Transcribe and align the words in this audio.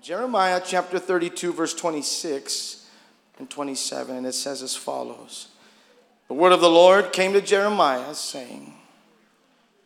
Jeremiah 0.00 0.62
chapter 0.64 0.98
32, 0.98 1.52
verse 1.52 1.74
26 1.74 2.86
and 3.38 3.50
27, 3.50 4.16
and 4.16 4.26
it 4.26 4.32
says 4.32 4.62
as 4.62 4.76
follows 4.76 5.48
The 6.28 6.34
word 6.34 6.52
of 6.52 6.60
the 6.60 6.70
Lord 6.70 7.12
came 7.12 7.32
to 7.32 7.40
Jeremiah, 7.40 8.14
saying, 8.14 8.74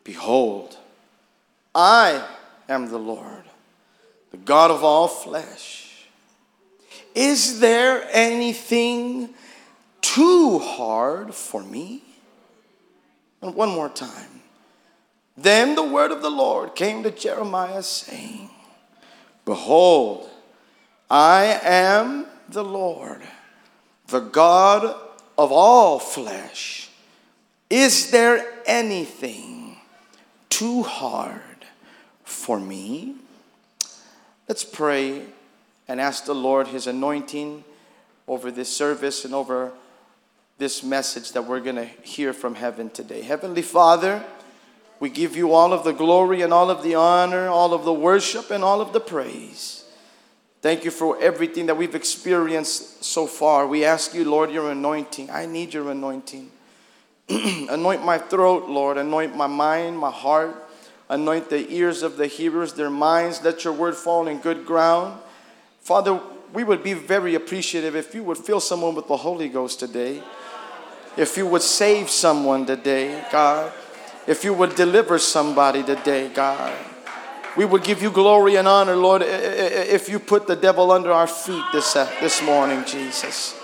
Behold, 0.05 0.77
I 1.75 2.27
am 2.69 2.91
the 2.91 2.99
Lord, 2.99 3.45
the 4.31 4.37
God 4.37 4.71
of 4.71 4.85
all 4.85 5.09
flesh. 5.09 6.07
Is 7.15 7.61
there 7.61 8.07
anything 8.13 9.31
too 10.01 10.59
hard 10.59 11.35
for 11.35 11.63
me? 11.63 12.03
And 13.41 13.55
one 13.55 13.71
more 13.71 13.89
time. 13.89 14.43
Then 15.37 15.75
the 15.75 15.83
word 15.83 16.11
of 16.11 16.23
the 16.23 16.31
Lord 16.31 16.75
came 16.75 17.03
to 17.03 17.11
Jeremiah, 17.11 17.83
saying, 17.83 18.51
Behold, 19.45 20.29
I 21.11 21.61
am 21.63 22.27
the 22.49 22.65
Lord, 22.65 23.23
the 24.09 24.21
God 24.21 24.85
of 25.37 25.51
all 25.51 25.99
flesh. 25.99 26.91
Is 27.69 28.11
there 28.11 28.45
anything 28.67 29.77
too 30.49 30.83
hard 30.83 31.41
for 32.25 32.61
me? 32.61 33.17
Let's 34.49 34.65
pray 34.65 35.23
and 35.89 36.01
ask 36.01 36.25
the 36.25 36.35
Lord 36.35 36.69
his 36.69 36.87
anointing 36.87 37.65
over 38.29 38.51
this 38.51 38.75
service 38.75 39.25
and 39.25 39.35
over 39.35 39.73
this 40.59 40.83
message 40.83 41.33
that 41.33 41.47
we're 41.47 41.61
going 41.61 41.77
to 41.77 41.85
hear 41.85 42.33
from 42.33 42.55
heaven 42.55 42.91
today. 42.91 43.23
Heavenly 43.23 43.63
Father, 43.63 44.25
we 45.03 45.11
give 45.11 45.35
you 45.37 45.53
all 45.53 45.73
of 45.73 45.83
the 45.83 45.91
glory 45.91 46.43
and 46.43 46.53
all 46.53 46.71
of 46.71 46.85
the 46.85 46.95
honor, 46.95 47.49
all 47.49 47.75
of 47.75 47.85
the 47.85 47.93
worship 47.93 48.53
and 48.53 48.63
all 48.63 48.81
of 48.81 48.93
the 48.93 49.01
praise. 49.01 49.85
Thank 50.61 50.85
you 50.85 50.93
for 50.93 51.21
everything 51.21 51.67
that 51.67 51.77
we've 51.77 51.97
experienced 51.97 53.03
so 53.03 53.27
far. 53.27 53.67
We 53.67 53.85
ask 53.85 54.15
you, 54.15 54.25
Lord, 54.25 54.53
your 54.53 54.71
anointing. 54.71 55.29
I 55.29 55.47
need 55.47 55.75
your 55.75 55.91
anointing. 55.91 56.53
anoint 57.29 58.05
my 58.05 58.17
throat, 58.17 58.69
Lord. 58.69 58.97
Anoint 58.97 59.35
my 59.35 59.49
mind, 59.49 59.99
my 59.99 60.13
heart. 60.13 60.55
Anoint 61.09 61.51
the 61.51 61.69
ears 61.75 62.05
of 62.05 62.17
the 62.17 62.29
hearers, 62.29 62.75
their 62.75 62.89
minds. 62.89 63.43
Let 63.43 63.65
your 63.65 63.73
word 63.73 63.97
fall 63.97 64.29
in 64.29 64.39
good 64.39 64.65
ground. 64.65 65.21
Father, 65.81 66.21
we 66.53 66.63
would 66.63 66.85
be 66.85 66.95
very 66.95 67.35
appreciative 67.35 67.97
if 67.97 68.15
you 68.15 68.23
would 68.23 68.39
fill 68.39 68.61
someone 68.61 68.95
with 68.95 69.09
the 69.09 69.17
Holy 69.17 69.49
Ghost 69.49 69.81
today. 69.81 70.23
If 71.17 71.37
you 71.37 71.45
would 71.47 71.63
save 71.63 72.09
someone 72.09 72.67
today, 72.67 73.27
God 73.33 73.73
if 74.27 74.45
you 74.45 74.55
would 74.55 74.75
deliver 74.75 75.19
somebody 75.19 75.83
today, 75.83 76.29
God. 76.29 76.73
We 77.57 77.65
would 77.65 77.85
give 77.85 78.01
you 78.01 78.11
glory 78.11 78.57
and 78.57 78.67
honor, 78.67 78.97
Lord, 78.97 79.23
if 79.23 80.09
you 80.09 80.19
put 80.19 80.47
the 80.47 80.57
devil 80.57 80.91
under 80.91 81.13
our 81.13 81.27
feet 81.27 81.63
this, 81.73 81.95
uh, 81.95 82.11
this 82.21 82.43
morning, 82.43 82.85
Jesus. 82.87 83.59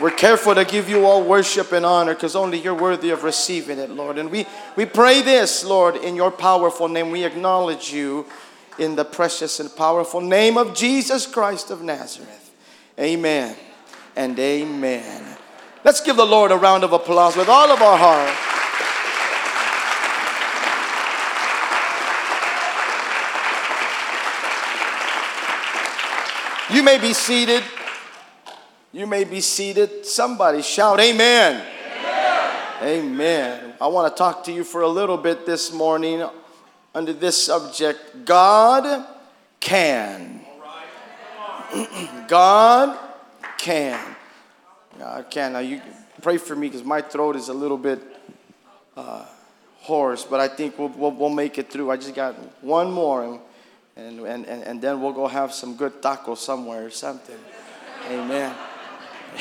We're 0.00 0.10
careful 0.10 0.54
to 0.54 0.64
give 0.64 0.88
you 0.88 1.04
all 1.04 1.22
worship 1.22 1.72
and 1.72 1.84
honor 1.84 2.14
because 2.14 2.34
only 2.34 2.58
you're 2.58 2.74
worthy 2.74 3.10
of 3.10 3.24
receiving 3.24 3.78
it, 3.78 3.90
Lord. 3.90 4.16
And 4.16 4.30
we, 4.30 4.46
we 4.74 4.86
pray 4.86 5.20
this, 5.20 5.64
Lord, 5.64 5.96
in 5.96 6.16
your 6.16 6.30
powerful 6.30 6.88
name. 6.88 7.10
We 7.10 7.24
acknowledge 7.24 7.92
you 7.92 8.24
in 8.78 8.96
the 8.96 9.04
precious 9.04 9.60
and 9.60 9.74
powerful 9.76 10.22
name 10.22 10.56
of 10.56 10.74
Jesus 10.74 11.26
Christ 11.26 11.70
of 11.70 11.82
Nazareth. 11.82 12.54
Amen 12.98 13.54
and 14.16 14.38
amen. 14.38 15.36
Let's 15.84 16.00
give 16.00 16.16
the 16.16 16.24
Lord 16.24 16.52
a 16.52 16.56
round 16.56 16.84
of 16.84 16.92
applause 16.92 17.36
with 17.36 17.50
all 17.50 17.70
of 17.70 17.82
our 17.82 17.98
heart. 17.98 18.51
You 26.72 26.82
may 26.82 26.98
be 26.98 27.12
seated. 27.12 27.62
You 28.92 29.06
may 29.06 29.24
be 29.24 29.42
seated. 29.42 30.06
Somebody 30.06 30.62
shout, 30.62 31.00
Amen. 31.00 31.62
Amen. 32.00 32.56
Amen. 32.82 33.74
I 33.78 33.88
want 33.88 34.10
to 34.10 34.18
talk 34.18 34.42
to 34.44 34.52
you 34.52 34.64
for 34.64 34.80
a 34.80 34.88
little 34.88 35.18
bit 35.18 35.44
this 35.44 35.70
morning 35.70 36.26
under 36.94 37.12
this 37.12 37.42
subject 37.42 38.24
God 38.24 39.06
can. 39.60 40.40
God 42.28 42.98
can. 43.58 44.16
God 44.98 45.30
can. 45.30 45.52
Now, 45.52 45.58
you 45.58 45.82
pray 46.22 46.38
for 46.38 46.56
me 46.56 46.68
because 46.68 46.84
my 46.84 47.02
throat 47.02 47.36
is 47.36 47.50
a 47.50 47.54
little 47.54 47.78
bit 47.78 48.00
uh, 48.96 49.26
hoarse, 49.80 50.24
but 50.24 50.40
I 50.40 50.48
think 50.48 50.78
we'll, 50.78 50.88
we'll, 50.88 51.12
we'll 51.12 51.28
make 51.28 51.58
it 51.58 51.70
through. 51.70 51.90
I 51.90 51.96
just 51.96 52.14
got 52.14 52.34
one 52.62 52.90
more. 52.90 53.40
And, 53.94 54.20
and, 54.20 54.46
and, 54.46 54.62
and, 54.62 54.80
then 54.80 55.02
we'll 55.02 55.12
go 55.12 55.26
have 55.26 55.52
some 55.52 55.76
good 55.76 56.00
tacos 56.00 56.38
somewhere 56.38 56.86
or 56.86 56.90
something. 56.90 57.36
Amen. 58.08 58.54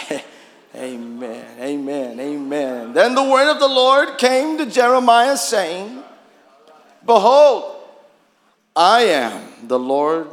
Amen. 0.75 1.45
Amen. 1.59 2.19
Amen. 2.19 2.93
Then 2.93 3.15
the 3.15 3.23
word 3.23 3.49
of 3.49 3.59
the 3.59 3.67
Lord 3.67 4.17
came 4.17 4.57
to 4.57 4.65
Jeremiah 4.65 5.37
saying, 5.37 6.03
Behold, 7.05 7.75
I 8.75 9.03
am 9.03 9.67
the 9.67 9.79
Lord, 9.79 10.27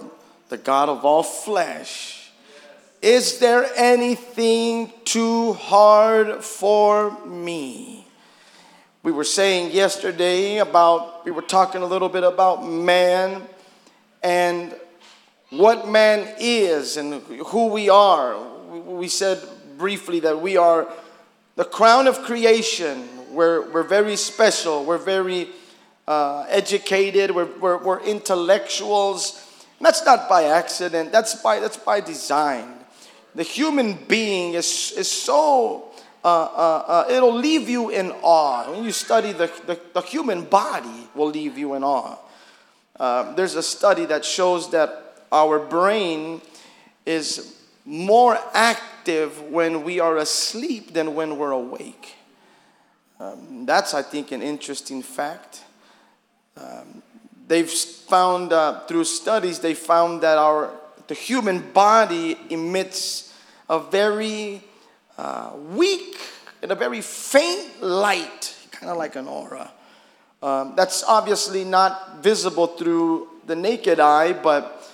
the 0.49 0.57
God 0.57 0.89
of 0.89 1.05
all 1.05 1.23
flesh. 1.23 2.31
Is 3.01 3.39
there 3.39 3.71
anything 3.77 4.93
too 5.05 5.53
hard 5.53 6.43
for 6.43 7.25
me? 7.25 8.07
We 9.05 9.13
were 9.13 9.25
saying 9.25 9.71
yesterday 9.73 10.59
about, 10.59 11.25
we 11.25 11.31
were 11.31 11.43
talking 11.43 11.83
a 11.83 11.87
little 11.87 12.09
bit 12.09 12.25
about 12.25 12.67
man 12.67 13.43
and 14.23 14.75
what 15.51 15.89
man 15.89 16.35
is 16.39 16.97
and 16.97 17.23
who 17.47 17.69
we 17.69 17.89
are. 17.89 18.39
We 18.69 19.09
said 19.09 19.43
briefly 19.79 20.21
that 20.21 20.41
we 20.41 20.57
are 20.57 20.89
the 21.57 21.65
crown 21.65 22.07
of 22.07 22.23
creation. 22.23 23.09
We're, 23.31 23.71
we're 23.71 23.83
very 23.83 24.17
special, 24.17 24.85
we're 24.85 24.99
very 24.99 25.49
uh, 26.07 26.47
educated, 26.49 27.31
we're, 27.31 27.49
we're, 27.59 27.79
we're 27.79 28.01
intellectuals. 28.01 29.45
And 29.79 29.87
that's 29.87 30.05
not 30.05 30.29
by 30.29 30.45
accident, 30.45 31.13
that's 31.13 31.35
by, 31.37 31.61
that's 31.61 31.77
by 31.77 32.01
design. 32.01 32.75
The 33.35 33.43
human 33.43 33.95
being 34.09 34.55
is, 34.55 34.93
is 34.97 35.11
so, 35.11 35.91
uh, 36.25 36.29
uh, 36.29 36.85
uh 36.87 37.05
it'll 37.11 37.35
leave 37.35 37.69
you 37.69 37.91
in 37.91 38.11
awe. 38.23 38.71
When 38.73 38.85
you 38.85 38.93
study 38.93 39.33
the, 39.33 39.51
the, 39.67 39.79
the 39.95 40.01
human 40.01 40.45
body, 40.45 41.09
will 41.15 41.29
leave 41.29 41.59
you 41.59 41.75
in 41.75 41.85
awe. 41.85 42.17
Uh, 42.99 43.35
there's 43.35 43.55
a 43.55 43.63
study 43.63 44.05
that 44.07 44.25
shows 44.25 44.71
that 44.71 45.23
our 45.31 45.59
brain 45.59 46.41
is 47.07 47.57
more 47.85 48.39
active 48.53 49.41
when 49.43 49.85
we 49.85 50.01
are 50.01 50.17
asleep 50.17 50.93
than 50.93 51.15
when 51.15 51.39
we're 51.39 51.53
awake. 51.53 52.15
Um, 53.21 53.67
that's, 53.67 53.95
I 53.95 54.03
think, 54.03 54.33
an 54.33 54.43
interesting 54.43 55.03
fact. 55.03 55.63
Um, 56.57 57.03
they've 57.47 57.71
found 57.71 58.53
uh, 58.53 58.81
through 58.87 59.05
studies 59.05 59.59
they 59.61 59.75
found 59.75 60.23
that 60.23 60.39
our 60.39 60.73
the 61.09 61.15
human 61.15 61.73
body 61.73 62.37
emits 62.51 63.35
a 63.69 63.81
very 63.81 64.63
uh, 65.17 65.53
weak 65.75 66.17
and 66.63 66.71
a 66.71 66.75
very 66.75 67.01
faint 67.01 67.83
light, 67.83 68.55
kind 68.71 68.91
of 68.91 68.99
like 68.99 69.17
an 69.17 69.27
aura. 69.27 69.73
Um, 70.43 70.75
that's 70.77 71.03
obviously 71.03 71.65
not 71.65 72.23
visible 72.23 72.69
through 72.69 73.29
the 73.47 73.57
naked 73.57 73.99
eye, 73.99 74.33
but, 74.33 74.89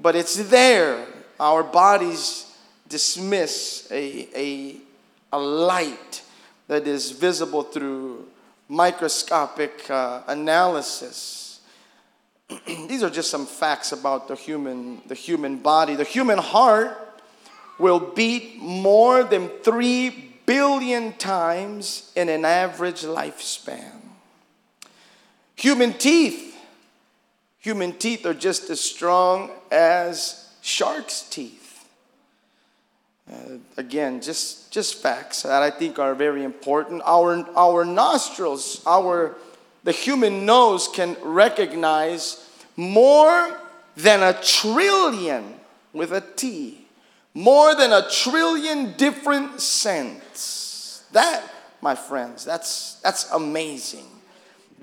but 0.00 0.16
it's 0.16 0.36
there. 0.48 1.06
Our 1.38 1.62
bodies 1.62 2.46
dismiss 2.88 3.86
a, 3.90 4.28
a, 4.34 4.76
a 5.32 5.38
light 5.38 6.22
that 6.68 6.86
is 6.86 7.10
visible 7.10 7.62
through 7.62 8.26
microscopic 8.68 9.90
uh, 9.90 10.22
analysis. 10.26 11.60
These 12.66 13.02
are 13.02 13.10
just 13.10 13.30
some 13.30 13.46
facts 13.46 13.92
about 13.92 14.28
the 14.28 14.36
human, 14.36 15.02
the 15.06 15.14
human 15.14 15.58
body. 15.58 15.96
The 15.96 16.04
human 16.04 16.38
heart 16.38 16.96
will 17.78 18.00
beat 18.00 18.58
more 18.58 19.22
than 19.22 19.48
3 19.62 20.10
billion 20.46 21.12
times 21.14 22.10
in 22.16 22.28
an 22.28 22.44
average 22.44 23.02
lifespan. 23.02 24.07
Human 25.58 25.92
teeth. 25.92 26.56
Human 27.58 27.92
teeth 27.92 28.24
are 28.24 28.34
just 28.34 28.70
as 28.70 28.80
strong 28.80 29.50
as 29.72 30.48
shark's 30.62 31.22
teeth. 31.22 31.84
Uh, 33.30 33.58
again, 33.76 34.20
just, 34.20 34.70
just 34.70 35.02
facts 35.02 35.42
that 35.42 35.60
I 35.60 35.70
think 35.70 35.98
are 35.98 36.14
very 36.14 36.44
important. 36.44 37.02
Our, 37.04 37.44
our 37.56 37.84
nostrils, 37.84 38.80
our, 38.86 39.34
the 39.82 39.90
human 39.90 40.46
nose 40.46 40.88
can 40.88 41.16
recognize 41.22 42.48
more 42.76 43.60
than 43.96 44.22
a 44.22 44.40
trillion 44.40 45.54
with 45.92 46.12
a 46.12 46.22
T, 46.36 46.86
more 47.34 47.74
than 47.74 47.92
a 47.92 48.08
trillion 48.08 48.92
different 48.92 49.60
scents. 49.60 51.04
That, 51.10 51.42
my 51.82 51.96
friends, 51.96 52.44
that's, 52.44 52.94
that's 53.00 53.28
amazing. 53.32 54.06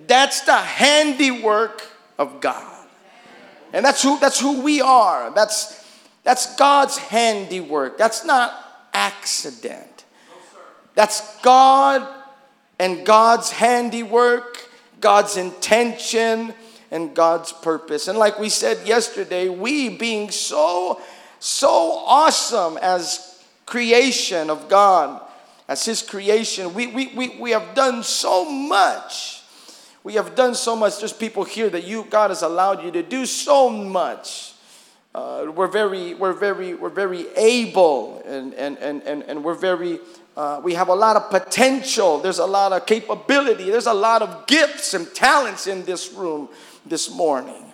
That's 0.08 0.42
the 0.42 0.56
handiwork 0.56 1.84
of 2.18 2.42
God. 2.42 2.88
And 3.74 3.84
that's 3.84 4.02
who, 4.02 4.20
that's 4.20 4.40
who 4.40 4.62
we 4.62 4.82
are. 4.82 5.32
That's, 5.32 5.84
that's 6.24 6.56
God's 6.56 6.98
handiwork. 6.98 7.98
That's 7.98 8.24
not 8.24 8.54
accident. 8.94 10.06
That's 10.94 11.42
God 11.42 12.08
and 12.80 13.06
God's 13.06 13.52
handiwork, 13.52 14.70
God's 15.02 15.38
intention, 15.38 16.54
and 16.92 17.14
God's 17.14 17.52
purpose. 17.52 18.08
And 18.08 18.18
like 18.18 18.40
we 18.40 18.50
said 18.50 18.88
yesterday, 18.88 19.50
we 19.50 19.90
being 19.90 20.32
so, 20.32 21.02
so 21.40 21.92
awesome 22.06 22.78
as 22.78 23.44
creation 23.66 24.50
of 24.50 24.70
God, 24.70 25.22
as 25.68 25.84
His 25.84 26.02
creation, 26.02 26.74
we, 26.74 26.88
we, 26.88 27.08
we, 27.08 27.30
we 27.40 27.52
have 27.52 27.76
done 27.76 28.04
so 28.04 28.50
much 28.50 29.35
we 30.06 30.14
have 30.14 30.36
done 30.36 30.54
so 30.54 30.76
much. 30.76 31.00
There's 31.00 31.12
people 31.12 31.44
here 31.44 31.68
that 31.68 31.84
you, 31.84 32.06
God 32.08 32.30
has 32.30 32.44
allowed 32.44 32.84
you 32.84 32.92
to 32.92 33.02
do 33.02 33.26
so 33.26 33.72
much. 33.72 34.54
Uh, 35.16 35.52
we're 35.56 35.68
very, 35.68 36.14
we're 36.14 36.32
very, 36.34 36.76
we're 36.76 36.90
very 36.90 37.26
able, 37.36 38.22
and 38.24 38.54
and 38.54 38.78
and 38.78 39.02
and, 39.02 39.24
and 39.24 39.44
we're 39.44 39.56
very. 39.56 40.00
Uh, 40.38 40.62
we 40.64 40.76
have 40.76 40.90
a 40.90 40.94
lot 40.94 41.16
of 41.16 41.32
potential. 41.32 42.20
There's 42.20 42.38
a 42.38 42.46
lot 42.46 42.72
of 42.72 42.86
capability. 42.86 43.72
There's 43.72 43.88
a 43.88 43.94
lot 43.94 44.22
of 44.22 44.46
gifts 44.46 44.94
and 44.94 45.12
talents 45.16 45.66
in 45.66 45.86
this 45.86 46.12
room 46.12 46.50
this 46.86 47.10
morning. 47.10 47.74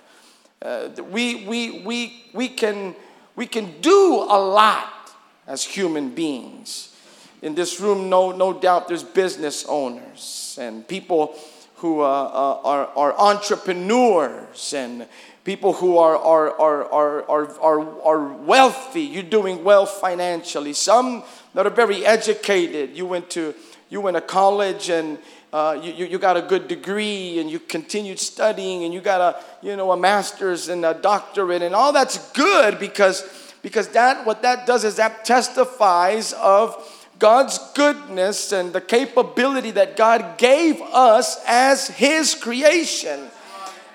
Uh, 0.62 0.89
we, 1.10 1.48
we, 1.48 1.81
we, 1.83 2.24
we, 2.33 2.48
can, 2.48 2.94
we 3.36 3.48
can 3.48 3.81
do 3.81 4.28
a 4.30 4.39
lot 4.39 5.12
as 5.48 5.63
human 5.63 6.12
beings. 6.12 6.95
In 7.42 7.56
this 7.56 7.80
room, 7.80 8.12
no, 8.12 8.31
no 8.31 8.54
doubt, 8.54 8.88
there's 8.88 9.04
business 9.04 9.66
owners 9.68 10.60
and 10.62 10.88
people 10.88 11.36
who 11.81 12.01
uh, 12.01 12.06
uh, 12.06 12.62
are, 12.63 12.88
are 12.95 13.18
entrepreneurs 13.18 14.72
and 14.72 15.07
people 15.44 15.74
who 15.74 15.98
are, 15.98 16.16
are, 16.16 16.51
are, 16.60 16.86
are, 16.94 17.24
are, 17.28 17.60
are, 17.60 18.01
are 18.04 18.33
wealthy. 18.33 19.01
You're 19.01 19.24
doing 19.24 19.63
well 19.63 19.88
financially. 19.88 20.74
Some 20.74 21.24
that 21.56 21.66
are 21.66 21.72
very 21.72 22.06
educated. 22.06 22.95
You 22.95 23.07
went 23.07 23.31
to, 23.31 23.56
you 23.89 24.00
went 24.00 24.16
to 24.16 24.22
college 24.22 24.89
and 24.92 25.18
uh, 25.51 25.80
you, 25.81 26.06
you 26.06 26.19
got 26.19 26.38
a 26.38 26.44
good 26.44 26.68
degree 26.68 27.39
and 27.39 27.50
you 27.50 27.57
continued 27.57 28.19
studying 28.19 28.83
and 28.83 28.94
you 28.94 29.01
got 29.01 29.19
a, 29.19 29.44
you 29.66 29.75
know, 29.75 29.92
a 29.92 29.98
master's 29.98 30.69
and 30.69 30.86
a 30.86 30.94
doctorate 30.94 31.63
and 31.63 31.74
all 31.74 31.92
that's 31.92 32.31
good 32.33 32.80
because, 32.80 33.28
because 33.63 33.88
that, 33.89 34.24
what 34.24 34.44
that 34.44 34.68
does 34.68 34.83
is 34.83 34.98
that 34.98 35.25
testifies 35.25 36.33
of 36.33 36.90
God's 37.21 37.59
goodness 37.75 38.51
and 38.51 38.73
the 38.73 38.81
capability 38.81 39.69
that 39.71 39.95
God 39.95 40.39
gave 40.39 40.81
us 40.81 41.39
as 41.45 41.88
His 41.88 42.33
creation. 42.33 43.29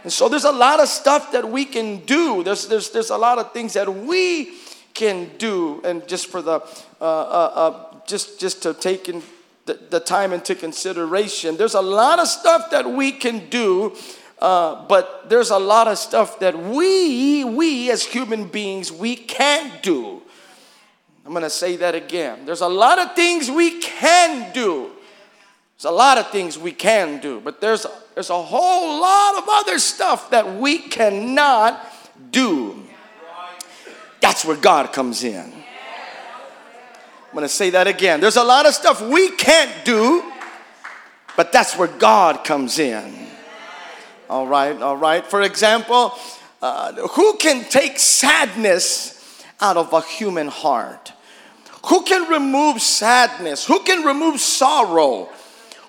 And 0.04 0.12
so 0.12 0.28
there's 0.28 0.44
a 0.44 0.52
lot 0.52 0.78
of 0.78 0.86
stuff 0.86 1.32
that 1.32 1.50
we 1.50 1.64
can 1.64 2.04
do. 2.06 2.44
There's, 2.44 2.68
there's, 2.68 2.90
there's 2.90 3.10
a 3.10 3.18
lot 3.18 3.38
of 3.38 3.52
things 3.52 3.72
that 3.72 3.92
we 3.92 4.52
can 4.94 5.36
do. 5.38 5.82
And 5.84 6.06
just 6.06 6.28
for 6.28 6.40
the, 6.40 6.60
uh, 7.00 7.04
uh, 7.04 7.52
uh, 7.54 7.96
just, 8.06 8.38
just 8.38 8.62
to 8.62 8.72
take 8.72 9.08
in 9.08 9.24
the, 9.64 9.74
the, 9.90 9.98
time 9.98 10.32
into 10.32 10.54
consideration, 10.54 11.56
there's 11.56 11.74
a 11.74 11.82
lot 11.82 12.20
of 12.20 12.28
stuff 12.28 12.70
that 12.70 12.88
we 12.88 13.10
can 13.10 13.50
do. 13.50 13.96
Uh, 14.38 14.86
but 14.86 15.28
there's 15.28 15.50
a 15.50 15.58
lot 15.58 15.88
of 15.88 15.98
stuff 15.98 16.38
that 16.38 16.56
we, 16.56 17.42
we 17.42 17.90
as 17.90 18.04
human 18.04 18.46
beings, 18.46 18.92
we 18.92 19.16
can't 19.16 19.82
do. 19.82 20.22
I'm 21.26 21.32
going 21.32 21.42
to 21.42 21.50
say 21.50 21.74
that 21.78 21.96
again. 21.96 22.46
There's 22.46 22.60
a 22.60 22.68
lot 22.68 23.00
of 23.00 23.16
things 23.16 23.50
we 23.50 23.80
can 23.80 24.52
do. 24.52 24.92
There's 25.76 25.86
a 25.86 25.90
lot 25.90 26.18
of 26.18 26.30
things 26.30 26.56
we 26.56 26.70
can 26.70 27.20
do, 27.20 27.40
but 27.40 27.60
there's 27.60 27.84
a, 27.84 27.90
there's 28.14 28.30
a 28.30 28.40
whole 28.40 29.00
lot 29.00 29.36
of 29.36 29.44
other 29.48 29.80
stuff 29.80 30.30
that 30.30 30.54
we 30.54 30.78
cannot 30.78 31.84
do. 32.30 32.80
That's 34.20 34.44
where 34.44 34.56
God 34.56 34.92
comes 34.92 35.24
in. 35.24 35.52
I'm 35.52 37.32
going 37.32 37.42
to 37.42 37.48
say 37.48 37.70
that 37.70 37.88
again. 37.88 38.20
There's 38.20 38.36
a 38.36 38.44
lot 38.44 38.64
of 38.64 38.72
stuff 38.72 39.02
we 39.02 39.32
can't 39.32 39.84
do, 39.84 40.32
but 41.36 41.50
that's 41.50 41.76
where 41.76 41.88
God 41.88 42.44
comes 42.44 42.78
in. 42.78 43.26
All 44.30 44.46
right, 44.46 44.80
all 44.80 44.96
right. 44.96 45.26
For 45.26 45.42
example, 45.42 46.12
uh, 46.62 46.92
who 47.08 47.36
can 47.38 47.64
take 47.64 47.98
sadness 47.98 49.44
out 49.60 49.76
of 49.76 49.92
a 49.92 50.02
human 50.02 50.46
heart? 50.46 51.12
Who 51.88 52.02
can 52.02 52.30
remove 52.30 52.82
sadness? 52.82 53.64
Who 53.66 53.80
can 53.80 54.04
remove 54.04 54.40
sorrow? 54.40 55.28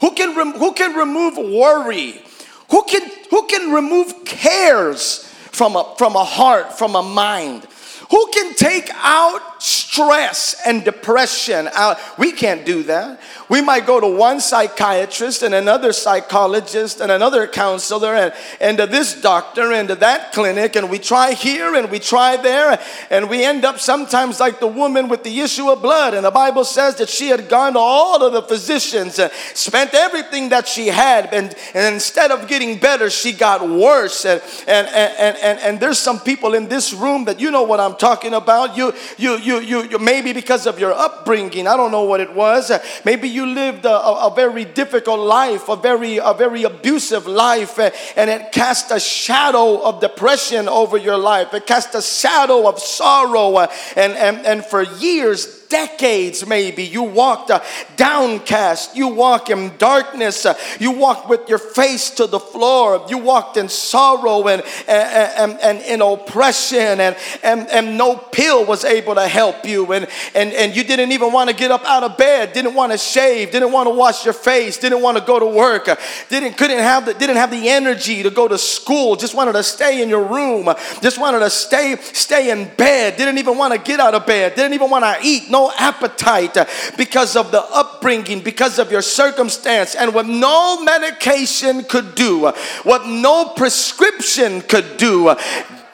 Who 0.01 0.11
can, 0.11 0.33
who 0.53 0.73
can 0.73 0.95
remove 0.95 1.37
worry? 1.37 2.21
Who 2.69 2.83
can, 2.83 3.09
who 3.31 3.47
can 3.47 3.71
remove 3.71 4.25
cares 4.25 5.23
from 5.51 5.75
a, 5.75 5.95
from 5.97 6.15
a 6.15 6.23
heart, 6.23 6.77
from 6.77 6.95
a 6.95 7.01
mind? 7.01 7.65
Who 8.11 8.27
can 8.31 8.53
take 8.53 8.89
out 8.95 9.56
stress 9.59 10.55
and 10.65 10.83
depression 10.83 11.69
out? 11.73 11.97
We 12.17 12.31
can't 12.31 12.65
do 12.65 12.83
that. 12.83 13.19
We 13.49 13.61
might 13.61 13.85
go 13.85 13.99
to 13.99 14.07
one 14.07 14.39
psychiatrist 14.39 15.41
and 15.41 15.53
another 15.53 15.93
psychologist 15.93 16.99
and 16.99 17.11
another 17.11 17.47
counselor 17.47 18.13
and, 18.13 18.33
and 18.59 18.77
to 18.77 18.85
this 18.85 19.19
doctor 19.21 19.71
and 19.71 19.87
to 19.87 19.95
that 19.95 20.33
clinic, 20.33 20.75
and 20.75 20.89
we 20.89 20.99
try 20.99 21.33
here 21.33 21.75
and 21.75 21.89
we 21.89 21.99
try 21.99 22.37
there, 22.37 22.79
and 23.09 23.29
we 23.29 23.43
end 23.43 23.65
up 23.65 23.79
sometimes 23.79 24.39
like 24.39 24.59
the 24.59 24.67
woman 24.67 25.07
with 25.07 25.23
the 25.23 25.39
issue 25.39 25.69
of 25.69 25.81
blood. 25.81 26.13
And 26.13 26.25
the 26.25 26.31
Bible 26.31 26.63
says 26.63 26.97
that 26.97 27.09
she 27.09 27.29
had 27.29 27.49
gone 27.49 27.73
to 27.73 27.79
all 27.79 28.23
of 28.23 28.33
the 28.33 28.41
physicians 28.41 29.17
and 29.19 29.31
spent 29.53 29.93
everything 29.93 30.49
that 30.49 30.67
she 30.67 30.87
had, 30.87 31.33
and, 31.33 31.55
and 31.73 31.95
instead 31.95 32.31
of 32.31 32.47
getting 32.47 32.77
better, 32.77 33.09
she 33.09 33.31
got 33.31 33.67
worse. 33.67 34.25
And, 34.25 34.41
and, 34.67 34.87
and, 34.87 35.37
and, 35.37 35.59
and 35.59 35.79
there's 35.79 35.99
some 35.99 36.19
people 36.19 36.53
in 36.53 36.67
this 36.67 36.93
room 36.93 37.25
that 37.25 37.39
you 37.39 37.51
know 37.51 37.63
what 37.63 37.79
I'm 37.79 37.95
talking 37.95 38.33
about. 38.33 38.75
You, 38.75 38.93
you, 39.17 39.37
you, 39.47 39.59
you, 39.61 39.83
you 39.83 39.99
maybe 39.99 40.33
because 40.33 40.67
of 40.67 40.79
your 40.79 40.91
upbringing, 40.93 41.67
I 41.67 41.77
don't 41.77 41.91
know 41.91 42.03
what 42.03 42.19
it 42.19 42.33
was. 42.33 42.71
Maybe 43.05 43.29
you 43.29 43.45
lived 43.45 43.85
a, 43.85 43.91
a, 43.91 44.27
a 44.27 44.35
very 44.35 44.65
difficult 44.65 45.21
life, 45.21 45.69
a 45.69 45.75
very, 45.75 46.17
a 46.17 46.33
very 46.33 46.63
abusive 46.63 47.25
life, 47.25 47.79
eh, 47.79 47.91
and 48.15 48.29
it 48.29 48.51
cast 48.51 48.91
a 48.91 48.99
shadow 48.99 49.81
of 49.81 50.01
depression 50.01 50.67
over 50.67 50.97
your 50.97 51.17
life. 51.17 51.53
It 51.53 51.65
cast 51.65 51.95
a 51.95 52.01
shadow 52.01 52.67
of 52.67 52.79
sorrow, 52.79 53.57
eh, 53.57 53.67
and, 53.95 54.13
and, 54.13 54.45
and 54.45 54.65
for 54.65 54.83
years, 54.83 55.56
decades 55.69 56.45
maybe. 56.45 56.83
You 56.83 57.03
walked 57.03 57.51
uh, 57.51 57.63
downcast. 57.95 58.95
You 58.95 59.07
walk 59.09 59.49
in 59.49 59.75
darkness. 59.77 60.45
Uh, 60.45 60.55
you 60.79 60.91
walked 60.91 61.29
with 61.29 61.49
your 61.49 61.57
face 61.57 62.09
to 62.11 62.27
the 62.27 62.39
floor. 62.39 63.05
You 63.09 63.17
walked 63.17 63.57
in 63.57 63.69
sorrow 63.69 64.47
and, 64.47 64.63
and, 64.87 65.51
and, 65.51 65.59
and 65.61 65.81
in 65.81 66.01
oppression 66.01 66.99
and, 66.99 67.15
and, 67.43 67.67
and 67.69 67.97
no 67.97 68.15
pill 68.15 68.65
was 68.65 68.85
able 68.85 69.15
to 69.15 69.27
help 69.27 69.65
you. 69.65 69.91
And, 69.93 70.07
and, 70.35 70.53
and 70.53 70.75
you 70.75 70.83
didn't 70.83 71.11
even 71.11 71.31
want 71.31 71.49
to 71.49 71.55
get 71.55 71.71
up 71.71 71.85
out 71.85 72.03
of 72.03 72.17
bed. 72.17 72.53
Didn't 72.53 72.73
want 72.73 72.91
to 72.91 72.97
shave. 72.97 73.51
Didn't 73.51 73.71
want 73.71 73.87
to 73.87 73.93
wash 73.93 74.25
your 74.25 74.33
face. 74.33 74.77
Didn't 74.77 75.01
want 75.01 75.17
to 75.17 75.23
go 75.23 75.39
to 75.39 75.45
work. 75.45 75.89
Didn't 76.29 76.57
couldn't 76.57 76.79
have 76.79 77.05
the, 77.05 77.13
didn't 77.13 77.37
have 77.37 77.51
the 77.51 77.69
energy 77.69 78.23
to 78.23 78.29
go 78.29 78.47
to 78.47 78.57
school. 78.57 79.15
Just 79.15 79.35
wanted 79.35 79.53
to 79.53 79.63
stay 79.63 80.01
in 80.01 80.09
your 80.09 80.23
room. 80.23 80.65
Just 81.01 81.19
wanted 81.19 81.39
to 81.39 81.49
stay 81.49 81.95
stay 81.97 82.51
in 82.51 82.73
bed. 82.75 83.17
Didn't 83.17 83.37
even 83.37 83.57
want 83.57 83.73
to 83.73 83.79
get 83.79 83.99
out 83.99 84.13
of 84.13 84.25
bed. 84.25 84.55
Didn't 84.55 84.73
even 84.73 84.89
want 84.89 85.03
to 85.03 85.17
eat. 85.25 85.49
No 85.49 85.56
no 85.57 85.71
appetite 85.77 86.55
uh, 86.55 86.65
because 86.97 87.35
of 87.35 87.51
the 87.51 87.61
upbringing, 87.61 88.41
because 88.41 88.77
of 88.77 88.91
your 88.91 89.01
circumstance, 89.01 89.95
and 89.95 90.13
what 90.13 90.27
no 90.27 90.83
medication 90.83 91.83
could 91.83 92.13
do, 92.13 92.45
uh, 92.45 92.55
what 92.83 93.07
no 93.07 93.53
prescription 93.55 94.61
could 94.61 94.97
do, 94.97 95.29
uh, 95.29 95.35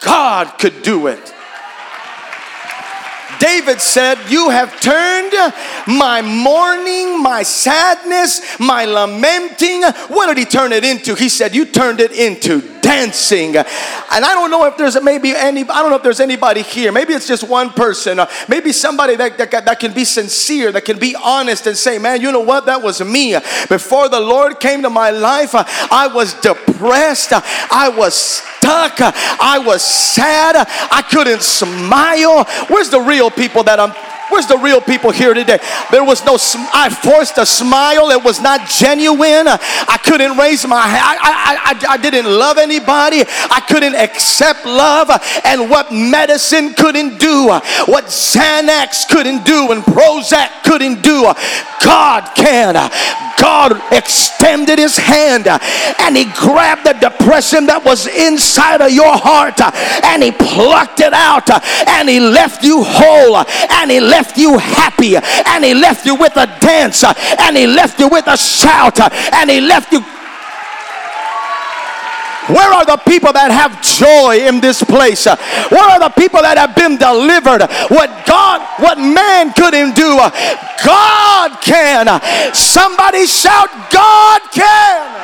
God 0.01 0.59
could 0.59 0.83
do 0.83 1.07
it. 1.07 1.33
David 3.39 3.79
said, 3.79 4.17
You 4.29 4.49
have 4.49 4.79
turned 4.81 5.33
my 5.87 6.21
mourning, 6.21 7.21
my 7.21 7.43
sadness, 7.43 8.59
my 8.59 8.85
lamenting. 8.85 9.83
What 10.09 10.27
did 10.27 10.37
he 10.37 10.45
turn 10.45 10.73
it 10.73 10.83
into? 10.83 11.15
He 11.15 11.29
said, 11.29 11.55
You 11.55 11.65
turned 11.65 11.99
it 11.99 12.11
into 12.11 12.72
dancing. 12.83 13.55
And 13.55 13.65
I 14.25 14.35
don't 14.35 14.51
know 14.51 14.65
if 14.65 14.77
there's 14.77 15.01
maybe 15.01 15.31
any, 15.31 15.61
I 15.61 15.81
don't 15.81 15.89
know 15.89 15.95
if 15.95 16.03
there's 16.03 16.19
anybody 16.19 16.61
here. 16.61 16.91
Maybe 16.91 17.13
it's 17.13 17.27
just 17.27 17.47
one 17.47 17.71
person. 17.71 18.19
Uh, 18.19 18.29
maybe 18.47 18.71
somebody 18.71 19.15
that, 19.15 19.37
that, 19.39 19.51
that 19.51 19.79
can 19.79 19.93
be 19.93 20.05
sincere, 20.05 20.71
that 20.73 20.85
can 20.85 20.99
be 20.99 21.15
honest 21.15 21.65
and 21.65 21.75
say, 21.75 21.97
Man, 21.97 22.21
you 22.21 22.31
know 22.31 22.41
what? 22.41 22.65
That 22.65 22.83
was 22.83 23.01
me. 23.01 23.33
Before 23.69 24.09
the 24.09 24.19
Lord 24.19 24.59
came 24.59 24.83
to 24.83 24.89
my 24.89 25.09
life, 25.09 25.55
uh, 25.55 25.63
I 25.89 26.07
was 26.07 26.33
depressed. 26.41 27.31
I 27.33 27.89
was 27.89 28.13
stuck. 28.13 28.93
I 28.99 29.63
was 29.65 29.81
sad. 29.81 30.55
I 30.57 31.01
couldn't 31.09 31.41
smile. 31.41 32.43
Where's 32.67 32.89
the 32.89 33.01
real 33.01 33.31
people 33.31 33.63
that 33.63 33.79
I'm 33.79 33.93
Where's 34.33 34.47
the 34.47 34.57
real 34.57 34.81
people 34.81 35.11
here 35.11 35.35
today? 35.35 35.59
There 35.91 36.03
was 36.03 36.25
no, 36.25 36.37
sm- 36.37 36.65
I 36.73 36.89
forced 36.89 37.37
a 37.37 37.45
smile. 37.45 38.09
It 38.09 38.23
was 38.23 38.41
not 38.41 38.67
genuine. 38.67 39.45
I 39.47 39.99
couldn't 40.03 40.39
raise 40.39 40.65
my 40.65 40.81
hand. 40.81 41.03
I, 41.03 41.17
I, 41.21 41.87
I, 41.89 41.93
I 41.93 41.97
didn't 41.97 42.25
love 42.25 42.57
anybody. 42.57 43.21
I 43.21 43.61
couldn't 43.69 43.93
accept 43.93 44.65
love. 44.65 45.11
And 45.45 45.69
what 45.69 45.93
medicine 45.93 46.73
couldn't 46.73 47.19
do, 47.19 47.49
what 47.85 48.05
Xanax 48.05 49.07
couldn't 49.07 49.45
do, 49.45 49.71
and 49.71 49.83
Prozac 49.83 50.63
couldn't 50.63 51.03
do, 51.03 51.31
God 51.83 52.31
can. 52.33 52.73
God 53.43 53.81
extended 53.91 54.79
his 54.79 54.95
hand 54.95 55.47
and 55.47 56.15
he 56.15 56.23
grabbed 56.31 56.85
the 56.85 56.93
depression 56.93 57.65
that 57.65 57.83
was 57.83 58.07
inside 58.07 58.79
of 58.79 58.89
your 58.89 59.11
heart 59.11 59.59
and 59.59 60.23
he 60.23 60.31
plucked 60.31 61.01
it 61.01 61.11
out 61.11 61.51
and 61.51 62.07
he 62.07 62.21
left 62.21 62.63
you 62.63 62.81
whole 62.81 63.35
and 63.35 63.91
he 63.91 63.99
left 63.99 64.22
you 64.37 64.57
happy 64.57 65.15
and 65.15 65.63
he 65.63 65.73
left 65.73 66.05
you 66.05 66.15
with 66.15 66.35
a 66.37 66.47
dance 66.59 67.03
and 67.03 67.57
he 67.57 67.67
left 67.67 67.99
you 67.99 68.07
with 68.07 68.27
a 68.27 68.37
shout 68.37 68.99
and 68.99 69.49
he 69.49 69.61
left 69.61 69.91
you 69.91 70.03
where 72.47 72.73
are 72.73 72.85
the 72.85 72.97
people 73.07 73.31
that 73.31 73.51
have 73.51 73.79
joy 73.79 74.43
in 74.43 74.59
this 74.59 74.83
place? 74.83 75.25
Where 75.71 75.87
are 75.87 75.99
the 75.99 76.11
people 76.11 76.41
that 76.43 76.59
have 76.59 76.75
been 76.75 76.99
delivered? 76.99 77.63
What 77.87 78.11
God, 78.27 78.59
what 78.83 78.99
man 78.99 79.55
couldn't 79.55 79.95
do, 79.95 80.19
God 80.83 81.49
can. 81.63 82.11
Somebody 82.51 83.27
shout, 83.27 83.71
God 83.87 84.41
can. 84.51 85.23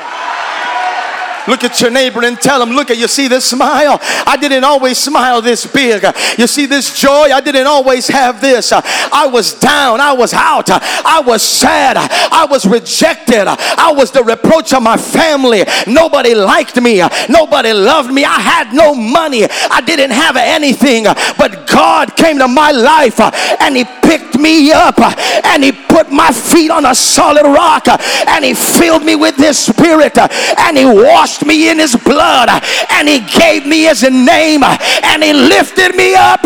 Look 1.47 1.63
at 1.63 1.79
your 1.81 1.91
neighbor 1.91 2.23
and 2.23 2.39
tell 2.39 2.61
him, 2.61 2.69
Look 2.69 2.91
at 2.91 2.97
you, 2.97 3.07
see 3.07 3.27
this 3.27 3.45
smile? 3.45 3.99
I 4.01 4.37
didn't 4.39 4.63
always 4.63 4.97
smile 4.97 5.41
this 5.41 5.65
big. 5.65 6.03
You 6.37 6.47
see 6.47 6.65
this 6.65 6.99
joy? 6.99 7.31
I 7.31 7.41
didn't 7.41 7.67
always 7.67 8.07
have 8.07 8.41
this. 8.41 8.71
I 8.71 9.27
was 9.31 9.53
down, 9.53 10.01
I 10.01 10.13
was 10.13 10.33
out, 10.33 10.69
I 10.69 11.21
was 11.25 11.41
sad, 11.41 11.97
I 11.97 12.45
was 12.49 12.65
rejected, 12.65 13.47
I 13.47 13.91
was 13.95 14.11
the 14.11 14.23
reproach 14.23 14.73
of 14.73 14.83
my 14.83 14.97
family. 14.97 15.63
Nobody 15.87 16.35
liked 16.35 16.81
me, 16.81 17.01
nobody 17.29 17.73
loved 17.73 18.11
me. 18.11 18.25
I 18.25 18.39
had 18.39 18.73
no 18.73 18.93
money, 18.93 19.45
I 19.49 19.81
didn't 19.81 20.11
have 20.11 20.35
anything, 20.35 21.03
but 21.37 21.67
God 21.67 22.15
came 22.15 22.37
to 22.39 22.47
my 22.47 22.71
life 22.71 23.19
and 23.19 23.75
He 23.75 23.85
picked 23.85 24.37
me 24.37 24.71
up 24.71 24.99
and 25.45 25.63
He 25.63 25.71
put 25.71 26.11
my 26.11 26.31
feet 26.31 26.71
on 26.71 26.85
a 26.85 26.95
solid 26.95 27.43
rock 27.43 27.87
and 27.87 28.45
He 28.45 28.53
filled 28.53 29.03
me 29.03 29.15
with 29.15 29.35
His 29.35 29.57
Spirit 29.57 30.17
and 30.17 30.77
He 30.77 30.85
washed 30.85 31.38
washed 31.39 31.47
me 31.47 31.69
in 31.69 31.79
his 31.79 31.95
blood 31.95 32.49
and 32.91 33.07
he 33.07 33.19
gave 33.19 33.65
me 33.65 33.83
his 33.83 34.03
name 34.03 34.63
and 34.63 35.23
he 35.23 35.33
lifted 35.33 35.95
me 35.95 36.15
up 36.15 36.41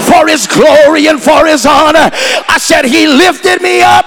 for 0.00 0.26
his 0.26 0.46
glory 0.46 1.08
and 1.08 1.20
for 1.20 1.46
his 1.46 1.66
honor. 1.66 2.10
I 2.48 2.58
said, 2.58 2.84
He 2.84 3.06
lifted 3.06 3.62
me 3.62 3.82
up 3.82 4.06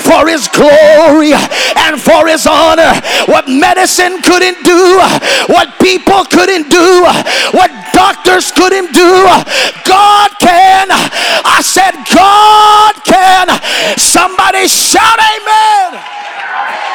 for 0.00 0.26
his 0.26 0.48
glory 0.48 1.32
and 1.32 2.00
for 2.00 2.26
his 2.26 2.46
honor. 2.46 2.92
What 3.26 3.48
medicine 3.48 4.22
couldn't 4.22 4.62
do, 4.64 4.98
what 5.46 5.78
people 5.80 6.24
couldn't 6.24 6.70
do, 6.70 7.02
what 7.52 7.70
doctors 7.92 8.50
couldn't 8.52 8.92
do, 8.92 9.24
God 9.84 10.30
can. 10.40 10.88
I 10.90 11.60
said, 11.62 11.92
God 12.14 12.94
can. 13.04 13.48
Somebody 13.98 14.68
shout, 14.68 15.18
Amen. 15.18 16.89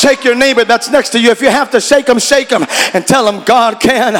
Shake 0.00 0.24
your 0.24 0.34
neighbor 0.34 0.64
that's 0.64 0.88
next 0.88 1.10
to 1.10 1.20
you. 1.20 1.30
If 1.30 1.42
you 1.42 1.50
have 1.50 1.70
to 1.72 1.80
shake 1.80 2.06
them, 2.06 2.18
shake 2.18 2.48
them 2.48 2.64
and 2.94 3.06
tell 3.06 3.22
them 3.30 3.44
God 3.44 3.80
can. 3.80 4.14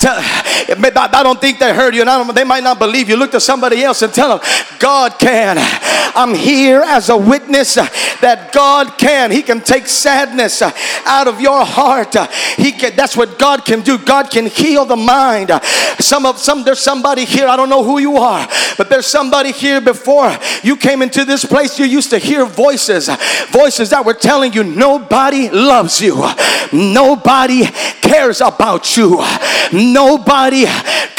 Tell, 0.00 0.16
I 0.18 1.20
don't 1.22 1.40
think 1.40 1.60
they 1.60 1.72
heard 1.72 1.94
you 1.94 2.02
and 2.02 2.30
they 2.30 2.42
might 2.42 2.64
not 2.64 2.80
believe 2.80 3.08
you. 3.08 3.14
Look 3.14 3.30
to 3.30 3.40
somebody 3.40 3.84
else 3.84 4.02
and 4.02 4.12
tell 4.12 4.38
them 4.38 4.48
God 4.80 5.20
can. 5.20 5.56
I'm 6.16 6.34
here 6.34 6.82
as 6.84 7.10
a 7.10 7.16
witness 7.16 7.76
that 7.76 8.50
God 8.52 8.98
can. 8.98 9.30
He 9.30 9.42
can 9.42 9.60
take 9.60 9.86
sadness 9.86 10.62
out 10.62 11.28
of 11.28 11.40
your 11.40 11.64
heart. 11.64 12.16
He 12.56 12.72
can, 12.72 12.96
that's 12.96 13.16
what 13.16 13.38
God 13.38 13.64
can 13.64 13.82
do. 13.82 13.98
God 13.98 14.32
can 14.32 14.46
heal 14.46 14.84
the 14.84 14.96
mind. 14.96 15.52
Some 16.00 16.26
of 16.26 16.38
some 16.38 16.64
there's 16.64 16.80
somebody 16.80 17.24
here. 17.24 17.46
I 17.46 17.54
don't 17.54 17.68
know 17.68 17.84
who 17.84 18.00
you 18.00 18.16
are, 18.16 18.48
but 18.76 18.90
there's 18.90 19.06
somebody 19.06 19.52
here 19.52 19.80
before 19.80 20.36
you 20.64 20.76
came 20.76 21.02
into 21.02 21.24
this 21.24 21.44
place. 21.44 21.78
You 21.78 21.84
used 21.84 22.10
to 22.10 22.18
hear 22.18 22.44
voices, 22.46 23.08
voices 23.50 23.90
that 23.90 24.04
were 24.04 24.14
telling 24.14 24.52
you 24.52 24.64
nobody 24.64 25.19
loves 25.28 26.00
you, 26.00 26.16
nobody 26.72 27.64
cares 28.00 28.40
about 28.40 28.96
you, 28.96 29.22
nobody 29.72 30.64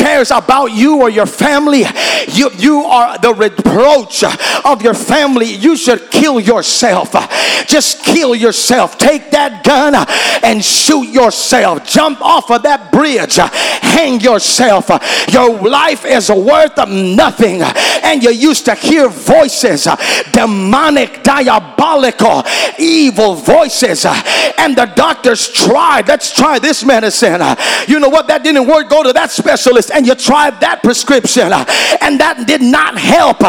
cares 0.02 0.32
about 0.32 0.72
you 0.72 1.02
or 1.02 1.10
your 1.10 1.28
family. 1.28 1.84
You 2.28 2.50
you 2.58 2.84
are 2.84 3.18
the 3.18 3.34
reproach 3.34 4.24
of 4.66 4.82
your 4.82 4.94
family. 4.94 5.54
You 5.54 5.76
should 5.78 6.10
kill 6.10 6.40
yourself. 6.40 7.12
Just 7.68 8.04
kill 8.04 8.34
yourself. 8.36 8.98
Take 8.98 9.32
that 9.32 9.64
gun 9.64 9.94
and 10.44 10.64
shoot 10.64 11.08
yourself. 11.10 11.86
Jump 11.86 12.22
off 12.22 12.50
of 12.50 12.64
that 12.64 12.92
bridge. 12.92 13.38
Hang 13.38 14.20
yourself. 14.20 14.90
Your 15.32 15.50
life 15.62 16.06
is 16.06 16.30
worth 16.30 16.78
nothing. 16.88 17.62
And 18.04 18.24
you 18.24 18.32
used 18.32 18.66
to 18.66 18.76
hear 18.76 19.08
voices, 19.10 19.88
demonic, 20.32 21.24
diabolical, 21.24 22.44
evil 22.80 23.36
voices. 23.36 23.91
Uh, 24.06 24.14
and 24.58 24.76
the 24.76 24.86
doctors 24.86 25.50
tried. 25.50 26.08
Let's 26.08 26.34
try 26.34 26.60
this 26.60 26.84
medicine. 26.84 27.42
You 27.88 28.00
know 28.00 28.10
what? 28.10 28.28
That 28.28 28.42
didn't 28.44 28.68
work. 28.68 28.90
Go 28.90 29.04
to 29.04 29.14
that 29.14 29.32
specialist. 29.32 29.92
And 29.92 30.06
you 30.06 30.16
tried 30.16 30.60
that 30.62 30.82
prescription. 30.84 31.52
Uh, 31.52 31.66
and 32.02 32.20
that 32.20 32.48
did 32.48 32.62
not 32.62 32.98
help. 32.98 33.40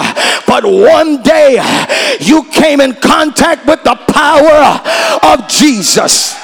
But 0.46 0.64
one 0.64 1.22
day 1.22 1.56
uh, 1.61 1.87
you 2.20 2.44
came 2.50 2.80
in 2.80 2.94
contact 2.94 3.66
with 3.66 3.82
the 3.84 3.94
power 4.08 4.80
of 5.32 5.49
Jesus 5.49 6.41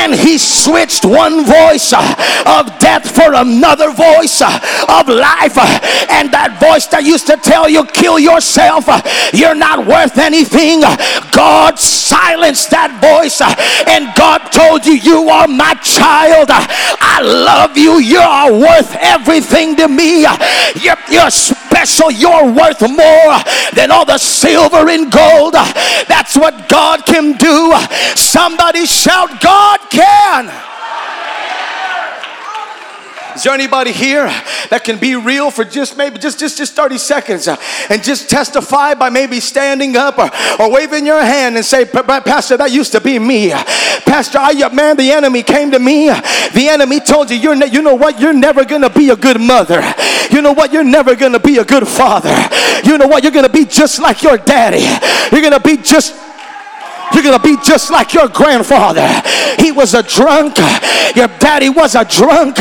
and 0.00 0.14
he 0.14 0.38
switched 0.38 1.04
one 1.04 1.44
voice 1.44 1.92
uh, 1.92 2.00
of 2.46 2.78
death 2.78 3.04
for 3.14 3.34
another 3.34 3.92
voice 3.92 4.40
uh, 4.40 4.48
of 4.88 5.08
life. 5.08 5.56
Uh, 5.60 5.78
and 6.10 6.32
that 6.32 6.56
voice 6.58 6.86
that 6.88 7.04
used 7.04 7.26
to 7.26 7.36
tell 7.36 7.68
you, 7.68 7.84
kill 7.84 8.18
yourself, 8.18 8.88
you're 9.34 9.54
not 9.54 9.86
worth 9.86 10.16
anything. 10.16 10.80
God 11.32 11.78
silenced 11.78 12.70
that 12.70 12.96
voice 12.96 13.40
and 13.86 14.08
God 14.16 14.48
told 14.48 14.86
you, 14.86 14.94
You 14.94 15.28
are 15.28 15.46
my 15.46 15.74
child. 15.84 16.48
I 16.50 17.20
love 17.20 17.76
you. 17.76 17.98
You 17.98 18.20
are 18.20 18.52
worth 18.52 18.96
everything 19.00 19.76
to 19.76 19.88
me. 19.88 20.22
You're, 20.22 21.00
you're 21.10 21.30
special. 21.86 22.10
You're 22.10 22.52
worth 22.52 22.82
more 22.82 23.32
than 23.74 23.90
all 23.90 24.04
the 24.04 24.18
silver 24.18 24.88
and 24.88 25.10
gold. 25.10 25.54
That's 25.54 26.36
what 26.36 26.68
God 26.68 27.04
can 27.06 27.32
do. 27.36 27.72
Somebody 28.16 28.86
shout, 28.86 29.40
God 29.40 29.80
can. 29.90 30.50
Is 33.34 33.44
there 33.44 33.54
anybody 33.54 33.92
here 33.92 34.26
that 34.70 34.82
can 34.84 34.98
be 34.98 35.16
real 35.16 35.50
for 35.50 35.64
just 35.64 35.96
maybe 35.96 36.18
just 36.18 36.38
just 36.38 36.58
just 36.58 36.74
30 36.74 36.98
seconds 36.98 37.48
uh, 37.48 37.56
and 37.88 38.02
just 38.02 38.28
testify 38.28 38.94
by 38.94 39.10
maybe 39.10 39.40
standing 39.40 39.96
up 39.96 40.18
or, 40.18 40.30
or 40.60 40.70
waving 40.70 41.06
your 41.06 41.20
hand 41.20 41.56
and 41.56 41.64
say, 41.64 41.84
Pastor, 41.84 42.56
that 42.56 42.70
used 42.70 42.92
to 42.92 43.00
be 43.00 43.18
me. 43.18 43.50
Pastor, 43.50 44.38
I, 44.40 44.52
man, 44.72 44.96
the 44.96 45.10
enemy 45.10 45.42
came 45.42 45.70
to 45.70 45.78
me. 45.78 46.08
The 46.08 46.68
enemy 46.68 47.00
told 47.00 47.30
you, 47.30 47.36
you're 47.36 47.56
ne- 47.56 47.68
you 47.68 47.82
know 47.82 47.94
what? 47.94 48.20
You're 48.20 48.32
never 48.32 48.64
to 48.64 48.90
be 48.90 49.10
a 49.10 49.16
good 49.16 49.40
mother. 49.40 49.82
You 50.30 50.42
know 50.42 50.52
what? 50.52 50.72
You're 50.72 50.84
never 50.84 51.14
to 51.32 51.40
be 51.40 51.58
a 51.58 51.64
good 51.64 51.86
father. 51.86 52.34
You 52.84 52.98
know 52.98 53.06
what? 53.06 53.22
You're 53.22 53.32
to 53.32 53.48
be 53.48 53.64
just 53.64 54.00
like 54.00 54.22
your 54.22 54.36
daddy. 54.38 54.84
You're 55.34 55.50
to 55.50 55.60
be 55.60 55.76
just 55.76 56.14
you're 57.12 57.22
going 57.22 57.38
to 57.38 57.42
be 57.42 57.56
just 57.62 57.90
like 57.90 58.14
your 58.14 58.28
grandfather. 58.28 59.06
He 59.58 59.72
was 59.72 59.94
a 59.94 60.02
drunk. 60.02 60.58
Your 61.16 61.28
daddy 61.38 61.68
was 61.68 61.94
a 61.94 62.04
drunk. 62.04 62.58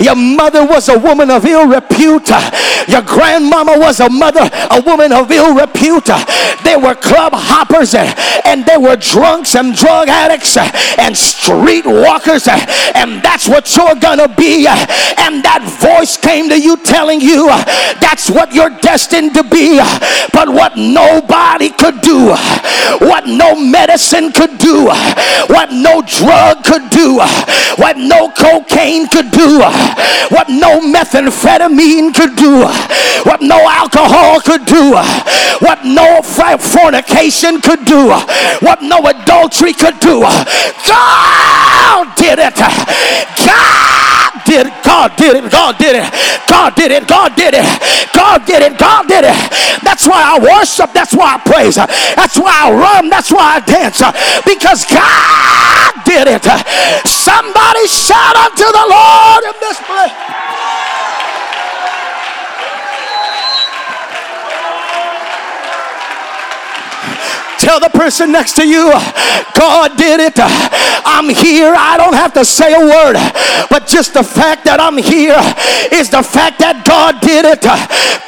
Your 0.00 0.14
mother 0.16 0.64
was 0.66 0.88
a 0.88 0.98
woman 0.98 1.30
of 1.30 1.44
ill 1.44 1.66
repute. 1.66 2.28
Your 2.88 3.02
grandmama 3.02 3.78
was 3.78 4.00
a 4.00 4.08
mother, 4.08 4.48
a 4.70 4.82
woman 4.84 5.12
of 5.12 5.30
ill 5.30 5.54
repute. 5.54 6.10
They 6.64 6.76
were 6.76 6.94
club 6.94 7.32
hoppers 7.34 7.94
and 7.94 8.64
they 8.66 8.76
were 8.76 8.96
drunks 8.96 9.54
and 9.54 9.74
drug 9.74 10.08
addicts 10.08 10.56
and 10.98 11.16
street 11.16 11.86
walkers. 11.86 12.48
And 12.48 13.22
that's 13.22 13.48
what 13.48 13.74
you're 13.76 13.94
going 13.94 14.18
to 14.18 14.28
be. 14.36 14.66
And 14.66 15.42
that 15.42 15.64
voice 15.80 16.16
came 16.16 16.48
to 16.50 16.60
you 16.60 16.76
telling 16.78 17.20
you 17.20 17.46
that's 18.00 18.30
what 18.30 18.52
you're 18.52 18.76
destined 18.80 19.34
to 19.34 19.42
be. 19.42 19.78
But 20.32 20.48
what 20.48 20.76
nobody 20.76 21.70
could 21.70 22.00
do, 22.02 22.28
what 23.00 23.26
no 23.26 23.56
medicine 23.58 23.85
could 24.32 24.58
do, 24.58 24.86
what 25.46 25.70
no 25.72 26.02
drug 26.02 26.64
could 26.64 26.90
do, 26.90 27.18
what 27.76 27.96
no 27.96 28.30
cocaine 28.30 29.06
could 29.08 29.30
do, 29.30 29.60
what 30.28 30.48
no 30.48 30.80
methamphetamine 30.80 32.14
could 32.14 32.36
do, 32.36 32.66
what 33.24 33.40
no 33.42 33.68
alcohol 33.68 34.40
could 34.40 34.64
do, 34.66 34.92
what 35.60 35.84
no 35.84 36.20
fornication 36.22 37.60
could 37.60 37.84
do, 37.84 38.08
what 38.60 38.82
no 38.82 38.98
adultery 39.06 39.72
could 39.72 39.98
do. 40.00 40.20
God 40.86 42.14
did 42.16 42.38
it. 42.38 42.56
God 42.56 44.05
did 44.44 44.66
God 44.84 45.16
did 45.16 45.36
it. 45.36 45.50
God 45.50 45.78
did 45.78 45.96
it. 45.96 46.12
God 46.48 46.74
did 46.74 46.92
it. 46.92 47.06
God 47.06 47.36
did 47.36 47.54
it. 47.54 47.64
God 48.14 48.46
did 48.46 48.62
it. 48.62 48.78
God 48.78 49.08
did 49.08 49.24
it. 49.24 49.36
That's 49.82 50.06
why 50.06 50.22
I 50.22 50.38
worship. 50.38 50.92
That's 50.92 51.14
why 51.14 51.36
I 51.36 51.38
praise. 51.38 51.76
That's 51.76 52.36
why 52.38 52.52
I 52.52 52.72
run. 52.72 53.08
That's 53.08 53.30
why 53.30 53.56
I 53.56 53.60
dance. 53.60 54.02
Because 54.44 54.84
God 54.86 55.92
did 56.04 56.28
it. 56.28 56.44
Somebody 57.06 57.86
shout 57.86 58.36
unto 58.36 58.66
the 58.66 58.86
Lord 58.88 59.42
in 59.44 59.56
this 59.60 59.78
place. 59.84 60.55
Tell 67.66 67.80
the 67.80 67.90
person 67.90 68.30
next 68.30 68.54
to 68.54 68.64
you, 68.64 68.92
God 69.58 69.96
did 69.98 70.20
it. 70.20 70.38
I'm 70.38 71.26
here. 71.28 71.74
I 71.74 71.98
don't 71.98 72.14
have 72.14 72.32
to 72.34 72.44
say 72.44 72.70
a 72.70 72.78
word. 72.78 73.18
But 73.68 73.88
just 73.90 74.14
the 74.14 74.22
fact 74.22 74.62
that 74.70 74.78
I'm 74.78 74.94
here 74.94 75.34
is 75.90 76.06
the 76.06 76.22
fact 76.22 76.62
that 76.62 76.86
God 76.86 77.18
did 77.18 77.42
it. 77.42 77.66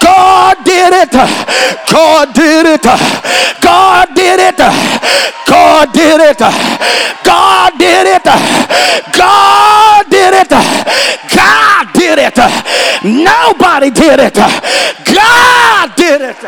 God 0.02 0.58
did 0.66 0.90
it. 0.90 1.14
God 1.86 2.34
did 2.34 2.66
it. 2.66 2.82
God 3.62 4.10
did 4.18 4.42
it. 4.42 4.58
God 4.58 5.86
did 5.94 6.18
it. 6.18 6.38
God 7.22 7.78
did 7.78 8.10
it. 8.10 8.26
God 9.14 10.02
did 10.10 10.34
it. 10.34 10.50
God 10.50 11.84
did 11.94 12.18
it. 12.18 12.38
Nobody 13.06 13.94
did 13.94 14.18
it. 14.18 14.34
God 14.34 15.94
did 15.94 16.22
it. 16.26 16.42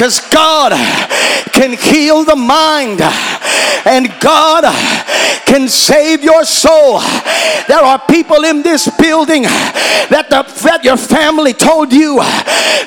Because 0.00 0.20
God 0.30 0.72
can 1.52 1.74
heal 1.74 2.24
the 2.24 2.34
mind 2.34 3.00
and 3.84 4.12
God 4.20 4.64
can 5.46 5.68
save 5.68 6.22
your 6.22 6.44
soul. 6.44 7.00
There 7.68 7.80
are 7.80 7.98
people 8.08 8.44
in 8.44 8.62
this 8.62 8.88
building 8.98 9.42
that, 9.42 10.26
the, 10.30 10.42
that 10.62 10.84
your 10.84 10.96
family 10.96 11.52
told 11.52 11.92
you, 11.92 12.22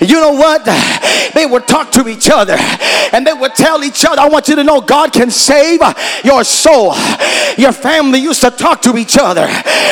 you 0.02 0.20
know 0.20 0.34
what? 0.34 0.64
They 1.34 1.46
would 1.46 1.68
talk 1.68 1.92
to 1.94 2.08
each 2.08 2.30
other 2.30 2.58
and 3.14 3.26
they 3.26 3.34
would 3.34 3.56
tell 3.56 3.84
each 3.84 4.06
other, 4.06 4.22
I 4.22 4.28
want 4.28 4.48
you 4.48 4.56
to 4.56 4.64
know 4.64 4.82
God 4.82 5.14
can 5.14 5.30
save 5.30 5.82
your 6.24 6.44
soul. 6.44 6.96
Your 7.58 7.72
family 7.72 8.20
used 8.20 8.42
to 8.42 8.52
talk 8.52 8.82
to 8.84 8.98
each 8.98 9.18
other. 9.20 9.48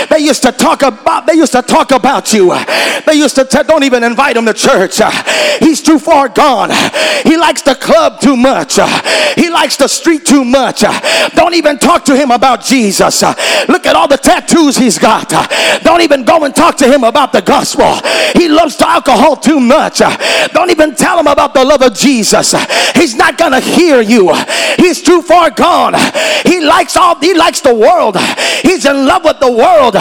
They 0.09 0.19
used 0.19 0.41
to 0.43 0.51
talk 0.51 0.81
about, 0.81 1.27
they 1.27 1.33
used 1.33 1.51
to 1.53 1.61
talk 1.61 1.91
about 1.91 2.33
you. 2.33 2.49
They 3.05 3.13
used 3.13 3.35
to 3.35 3.45
tell, 3.45 3.63
don't 3.63 3.83
even 3.83 4.03
invite 4.03 4.37
him 4.37 4.45
to 4.45 4.53
church. 4.53 4.99
He's 5.59 5.81
too 5.81 5.99
far 5.99 6.29
gone. 6.29 6.71
He 7.23 7.37
likes 7.37 7.61
the 7.61 7.75
club 7.75 8.19
too 8.19 8.35
much. 8.35 8.79
He 9.35 9.49
likes 9.49 9.77
the 9.77 9.87
street 9.87 10.25
too 10.25 10.43
much. 10.43 10.50
Don't 10.51 11.53
even 11.53 11.77
talk 11.77 12.05
to 12.05 12.15
him 12.15 12.31
about 12.31 12.63
Jesus. 12.63 13.21
Look 13.67 13.85
at 13.85 13.95
all 13.95 14.07
the 14.07 14.17
tattoos 14.17 14.77
he's 14.77 14.97
got. 14.97 15.29
Don't 15.83 16.01
even 16.01 16.23
go 16.23 16.43
and 16.43 16.55
talk 16.55 16.75
to 16.77 16.91
him 16.91 17.03
about 17.03 17.31
the 17.31 17.41
gospel. 17.41 17.99
He 18.33 18.47
loves 18.47 18.77
the 18.77 18.87
alcohol 18.87 19.35
too 19.35 19.59
much. 19.59 19.99
Don't 20.53 20.71
even 20.71 20.95
tell 20.95 21.19
him 21.19 21.27
about 21.27 21.53
the 21.53 21.63
love 21.63 21.81
of 21.81 21.93
Jesus. 21.93 22.53
He's 22.95 23.15
not 23.15 23.37
gonna 23.37 23.59
hear 23.59 24.01
you. 24.01 24.33
He's 24.77 25.01
too 25.01 25.21
far 25.21 25.49
gone. 25.51 25.95
He 26.45 26.59
likes 26.61 26.97
all 26.97 27.15
he 27.19 27.33
likes 27.33 27.61
the 27.61 27.73
world. 27.73 28.17
He's 28.61 28.85
in 28.85 29.05
love 29.05 29.23
with 29.23 29.39
the 29.39 29.51
world. 29.51 29.95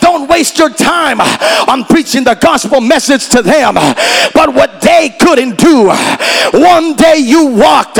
Don't 0.00 0.28
waste 0.28 0.58
your 0.58 0.70
time 0.70 1.20
on 1.20 1.84
preaching 1.84 2.24
the 2.24 2.34
gospel 2.34 2.80
message 2.80 3.28
to 3.30 3.42
them. 3.42 3.74
But 3.74 4.54
what 4.54 4.80
they 4.80 5.14
couldn't 5.20 5.58
do, 5.58 5.88
one 6.52 6.94
day 6.94 7.18
you 7.18 7.46
walked 7.46 7.98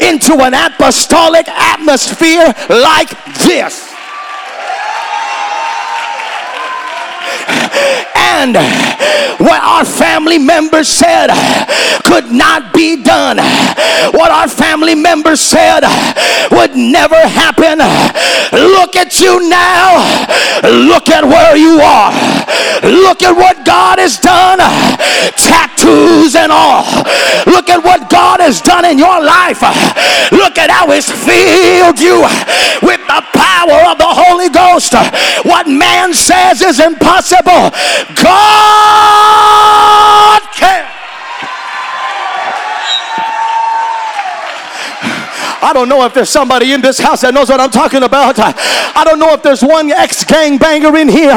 into 0.00 0.42
an 0.42 0.54
apostolic 0.54 1.31
atmosphere 1.48 2.54
like 2.68 3.10
this. 3.44 3.91
What 8.42 9.62
our 9.62 9.84
family 9.84 10.38
members 10.38 10.88
said 10.88 11.30
could 12.04 12.32
not 12.32 12.74
be 12.74 13.00
done, 13.00 13.36
what 14.10 14.32
our 14.32 14.48
family 14.48 14.96
members 14.96 15.40
said 15.40 15.82
would 16.50 16.74
never 16.74 17.16
happen. 17.16 17.78
Look 18.50 18.96
at 18.96 19.20
you 19.20 19.48
now. 19.48 20.02
Look 20.62 21.08
at 21.08 21.24
where 21.24 21.56
you 21.56 21.78
are. 21.78 22.10
Look 22.82 23.22
at 23.22 23.34
what 23.34 23.64
God 23.64 23.98
has 23.98 24.18
done. 24.18 24.58
Tattoos 25.38 26.34
and 26.34 26.50
all. 26.50 26.82
Look 27.46 27.70
at 27.70 27.82
what 27.84 28.10
God 28.10 28.40
has 28.40 28.60
done 28.60 28.84
in 28.84 28.98
your 28.98 29.22
life. 29.22 29.62
Look 30.32 30.58
at 30.58 30.70
how 30.70 30.90
He's 30.90 31.06
filled 31.06 32.00
you 32.00 32.26
with 32.82 33.00
the 33.06 33.22
power 33.38 33.86
of 33.86 33.98
the 33.98 34.10
Holy 34.10 34.50
Ghost. 34.50 34.94
What 35.46 35.68
man 35.68 36.12
says 36.12 36.60
is 36.60 36.80
impossible, 36.80 37.70
can. 38.14 39.02
I 45.72 45.74
don't 45.74 45.88
know 45.88 46.04
if 46.04 46.12
there's 46.12 46.28
somebody 46.28 46.74
in 46.74 46.82
this 46.82 46.98
house 46.98 47.22
that 47.22 47.32
knows 47.32 47.48
what 47.48 47.58
I'm 47.58 47.70
talking 47.70 48.02
about. 48.02 48.36
I 48.38 49.04
don't 49.08 49.18
know 49.18 49.32
if 49.32 49.42
there's 49.42 49.62
one 49.64 49.90
ex 49.90 50.22
gangbanger 50.22 51.00
in 51.00 51.08
here 51.08 51.32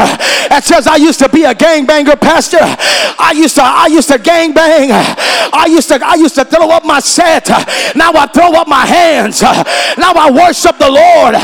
that 0.52 0.60
says 0.65 0.88
I 0.88 0.98
used 0.98 1.19
to 1.19 1.30
be 1.30 1.45
a 1.45 1.56
gangbanger 1.56 2.19
pastor. 2.19 2.60
I 2.60 3.32
used 3.34 3.56
to 3.56 3.63
I 3.63 3.88
used 3.88 4.10
to 4.10 4.19
gangbang. 4.19 4.91
I 4.91 5.67
used 5.71 5.88
to 5.88 6.06
I 6.06 6.15
used 6.15 6.36
to 6.36 6.43
throw 6.43 6.67
up 6.67 6.84
my 6.84 7.00
set. 7.00 7.48
Now 7.95 8.12
I 8.12 8.28
throw 8.28 8.52
up 8.60 8.67
my 8.67 8.86
hands. 8.86 9.41
Now 9.41 10.12
I 10.12 10.28
worship 10.28 10.80
the 10.84 10.91
Lord. 10.91 11.39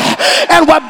And 0.51 0.67
what 0.67 0.84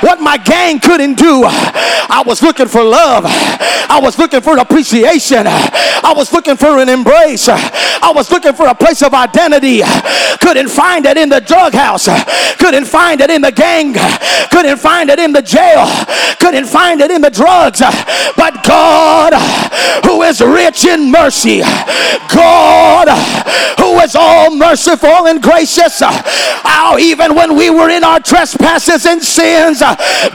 what 0.00 0.20
my 0.20 0.36
gang 0.36 0.80
couldn't 0.80 1.14
do. 1.14 1.42
I 1.44 2.22
was 2.26 2.42
looking 2.42 2.68
for 2.68 2.82
love. 2.82 3.24
I 3.26 3.98
was 4.00 4.18
looking 4.18 4.40
for 4.40 4.58
appreciation. 4.58 5.46
I 5.46 6.12
was 6.16 6.32
looking 6.32 6.56
for 6.56 6.78
an 6.78 6.88
embrace. 6.88 7.48
I 7.48 8.12
was 8.14 8.30
looking 8.30 8.52
for 8.52 8.66
a 8.66 8.74
place 8.74 9.02
of 9.02 9.14
identity. 9.14 9.82
Couldn't 10.40 10.68
find 10.68 11.06
it 11.06 11.16
in 11.16 11.28
the 11.28 11.40
drug 11.40 11.72
house. 11.72 12.08
Couldn't 12.58 12.86
find 12.86 13.20
it 13.20 13.30
in 13.30 13.42
the 13.42 13.52
gang. 13.52 13.94
Couldn't 14.50 14.78
find 14.78 15.10
it 15.10 15.18
in 15.18 15.32
the 15.32 15.42
jail. 15.42 15.86
Couldn't 16.38 16.66
find 16.66 17.00
it 17.00 17.10
in 17.10 17.20
the 17.20 17.30
drugs. 17.30 17.80
But 18.36 18.64
God, 18.64 19.34
who 20.04 20.22
is 20.22 20.40
rich 20.40 20.84
in 20.84 21.10
mercy, 21.10 21.60
God, 22.32 23.08
who 23.78 23.98
is 24.00 24.16
all 24.16 24.54
merciful 24.54 25.26
and 25.26 25.42
gracious, 25.42 26.00
how 26.00 26.98
even 26.98 27.34
when 27.34 27.56
we 27.56 27.70
were 27.70 27.90
in 27.90 28.04
our 28.04 28.20
trespasses 28.20 29.06
and 29.06 29.22
sins, 29.22 29.82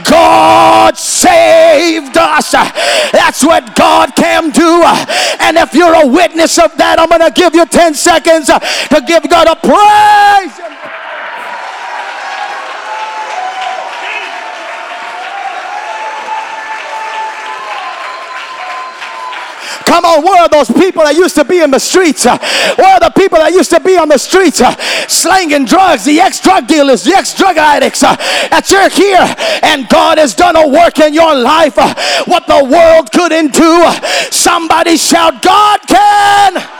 God 0.08 0.96
saved 0.96 2.16
us. 2.16 2.52
That's 2.52 3.44
what 3.44 3.74
God 3.76 4.14
can 4.16 4.50
do. 4.50 4.82
And 5.40 5.56
if 5.56 5.74
you're 5.74 5.94
a 5.94 6.06
witness 6.06 6.58
of 6.58 6.76
that, 6.78 6.98
I'm 6.98 7.08
going 7.08 7.20
to 7.20 7.30
give 7.30 7.54
you 7.54 7.66
10 7.66 7.94
seconds 7.94 8.46
to 8.46 9.02
give 9.06 9.28
God 9.28 9.48
a 9.48 9.56
praise. 9.56 10.60
Come 19.86 20.04
on, 20.04 20.24
where 20.24 20.42
are 20.42 20.48
those 20.48 20.70
people 20.70 21.04
that 21.04 21.14
used 21.14 21.36
to 21.36 21.44
be 21.44 21.62
in 21.62 21.70
the 21.70 21.78
streets? 21.78 22.26
Uh, 22.26 22.36
where 22.76 22.94
are 22.94 23.00
the 23.00 23.10
people 23.10 23.38
that 23.38 23.52
used 23.52 23.70
to 23.70 23.80
be 23.80 23.96
on 23.96 24.08
the 24.08 24.18
streets 24.18 24.60
uh, 24.60 24.74
slanging 25.06 25.64
drugs, 25.64 26.04
the 26.04 26.20
ex 26.20 26.40
drug 26.40 26.66
dealers, 26.66 27.04
the 27.04 27.14
ex 27.14 27.32
drug 27.34 27.56
addicts? 27.56 28.02
Uh, 28.02 28.16
that 28.50 28.68
you're 28.70 28.90
here 28.90 29.24
and 29.62 29.88
God 29.88 30.18
has 30.18 30.34
done 30.34 30.56
a 30.56 30.66
work 30.66 30.98
in 30.98 31.14
your 31.14 31.34
life 31.34 31.76
what 32.26 32.46
the 32.46 32.66
world 32.66 33.12
couldn't 33.12 33.54
do. 33.54 33.86
Somebody 34.30 34.96
shout, 34.96 35.40
God 35.40 35.80
can. 35.86 36.75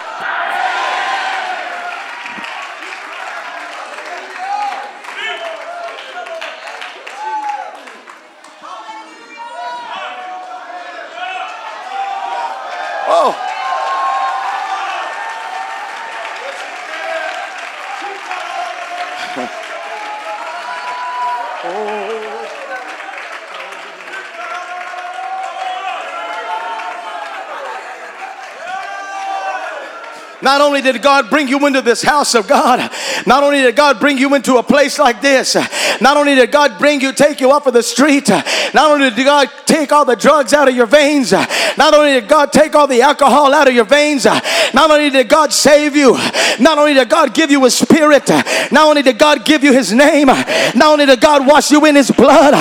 Not 30.47 30.61
only 30.61 30.81
did 30.81 31.03
God 31.03 31.29
bring 31.29 31.49
you 31.49 31.67
into 31.67 31.83
this 31.83 32.05
house 32.05 32.37
of 32.37 32.47
God, 32.47 32.79
not 33.27 33.43
only 33.43 33.63
did 33.63 33.75
God 33.75 33.99
bring 33.99 34.17
you 34.17 34.33
into 34.37 34.59
a 34.59 34.63
place 34.63 34.97
like 34.97 35.21
this, 35.21 35.57
not 36.01 36.17
only 36.17 36.37
did 36.37 36.53
God 36.53 36.79
bring 36.79 37.01
you, 37.01 37.13
take 37.13 37.41
you 37.41 37.51
off 37.51 37.67
of 37.67 37.75
the 37.75 37.83
street, 37.83 38.29
not 38.29 38.93
only 38.93 39.11
did 39.11 39.25
God 39.25 39.51
take 39.67 39.91
all 39.91 40.05
the 40.05 40.15
drugs 40.15 40.53
out 40.53 40.69
of 40.69 40.77
your 40.77 40.87
veins, 40.87 41.33
not 41.33 41.95
only 41.95 42.13
did 42.13 42.29
God 42.29 42.53
take 42.53 42.77
all 42.77 42.87
the 42.87 43.03
alcohol 43.03 43.53
out 43.53 43.67
of 43.67 43.75
your 43.75 43.85
veins, 43.85 44.25
not 44.25 44.89
only 44.89 45.11
did 45.11 45.29
God 45.29 45.53
save 45.53 45.97
you, 45.97 46.13
not 46.61 46.79
only 46.79 46.95
did 46.95 47.09
God 47.09 47.35
give 47.35 47.51
you 47.51 47.65
His 47.65 47.77
Spirit, 47.77 48.29
not 48.71 48.87
only 48.87 49.03
did 49.03 49.19
God 49.19 49.45
give 49.45 49.65
you 49.65 49.73
His 49.73 49.93
name, 49.93 50.29
not 50.29 50.85
only 50.85 51.07
did 51.07 51.21
God 51.21 51.45
wash 51.45 51.73
you 51.73 51.85
in 51.87 51.97
His 51.97 52.13
blood, 52.13 52.53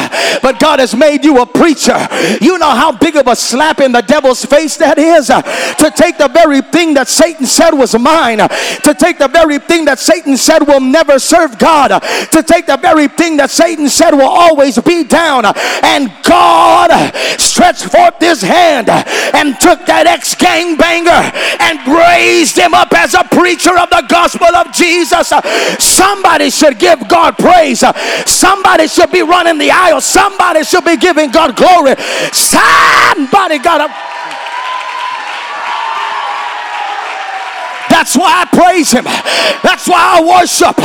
but 0.42 0.60
God 0.60 0.80
has 0.80 0.96
made 0.96 1.24
you 1.24 1.40
a 1.40 1.46
preacher. 1.46 2.08
You 2.42 2.58
know 2.58 2.72
how 2.72 2.92
big 2.98 3.16
of 3.16 3.28
a 3.28 3.36
slap 3.36 3.80
in 3.80 3.92
the 3.92 4.02
devil's 4.02 4.44
face 4.44 4.76
that 4.78 4.98
is 4.98 5.28
to 5.28 5.92
take 5.96 6.18
the 6.18 6.30
very 6.30 6.62
thing 6.62 6.96
that 6.96 7.10
Satan 7.10 7.46
said 7.46 7.75
was 7.76 7.98
mine, 7.98 8.40
uh, 8.40 8.48
to 8.48 8.94
take 8.94 9.18
the 9.18 9.28
very 9.28 9.60
thing 9.60 9.86
that 9.86 10.00
Satan 10.00 10.38
said 10.38 10.68
will 10.68 10.82
never 10.82 11.20
serve 11.20 11.58
God, 11.58 11.92
uh, 11.92 12.00
to 12.00 12.44
take 12.44 12.66
the 12.66 12.78
very 12.78 13.08
thing 13.08 13.38
that 13.38 13.50
Satan 13.50 13.90
said 13.90 14.12
will 14.12 14.24
always 14.24 14.80
be 14.80 15.04
down. 15.04 15.46
Uh, 15.46 15.54
and 15.84 16.12
God 16.24 16.92
stretched 17.40 17.86
forth 17.86 18.20
his 18.20 18.42
hand 18.42 18.90
and 18.90 19.60
took 19.60 19.86
that 19.86 20.08
ex 20.08 20.36
gangbanger 20.36 21.32
and 21.60 21.80
raised 21.88 22.58
him 22.58 22.74
up 22.74 22.94
as 22.94 23.14
a 23.14 23.24
preacher 23.24 23.78
of 23.78 23.90
the 23.90 24.04
gospel 24.10 24.48
of 24.56 24.72
Jesus. 24.74 25.32
Somebody 25.80 26.50
should 26.50 26.80
give 26.80 27.08
God 27.08 27.38
praise. 27.38 27.84
Somebody 28.26 28.88
should 28.88 29.12
be 29.12 29.22
running 29.22 29.58
the 29.58 29.72
aisle. 29.72 30.02
Somebody 30.02 30.64
should 30.64 30.86
be 30.86 30.98
giving 30.98 31.32
God 31.32 31.56
glory. 31.56 31.96
Somebody 32.32 33.60
got 33.60 33.86
to. 33.86 34.16
That's 37.96 38.18
why 38.18 38.44
I 38.44 38.46
praise 38.52 38.92
Him. 38.92 39.06
That's 39.64 39.88
why 39.88 40.20
I 40.20 40.20
worship. 40.20 40.76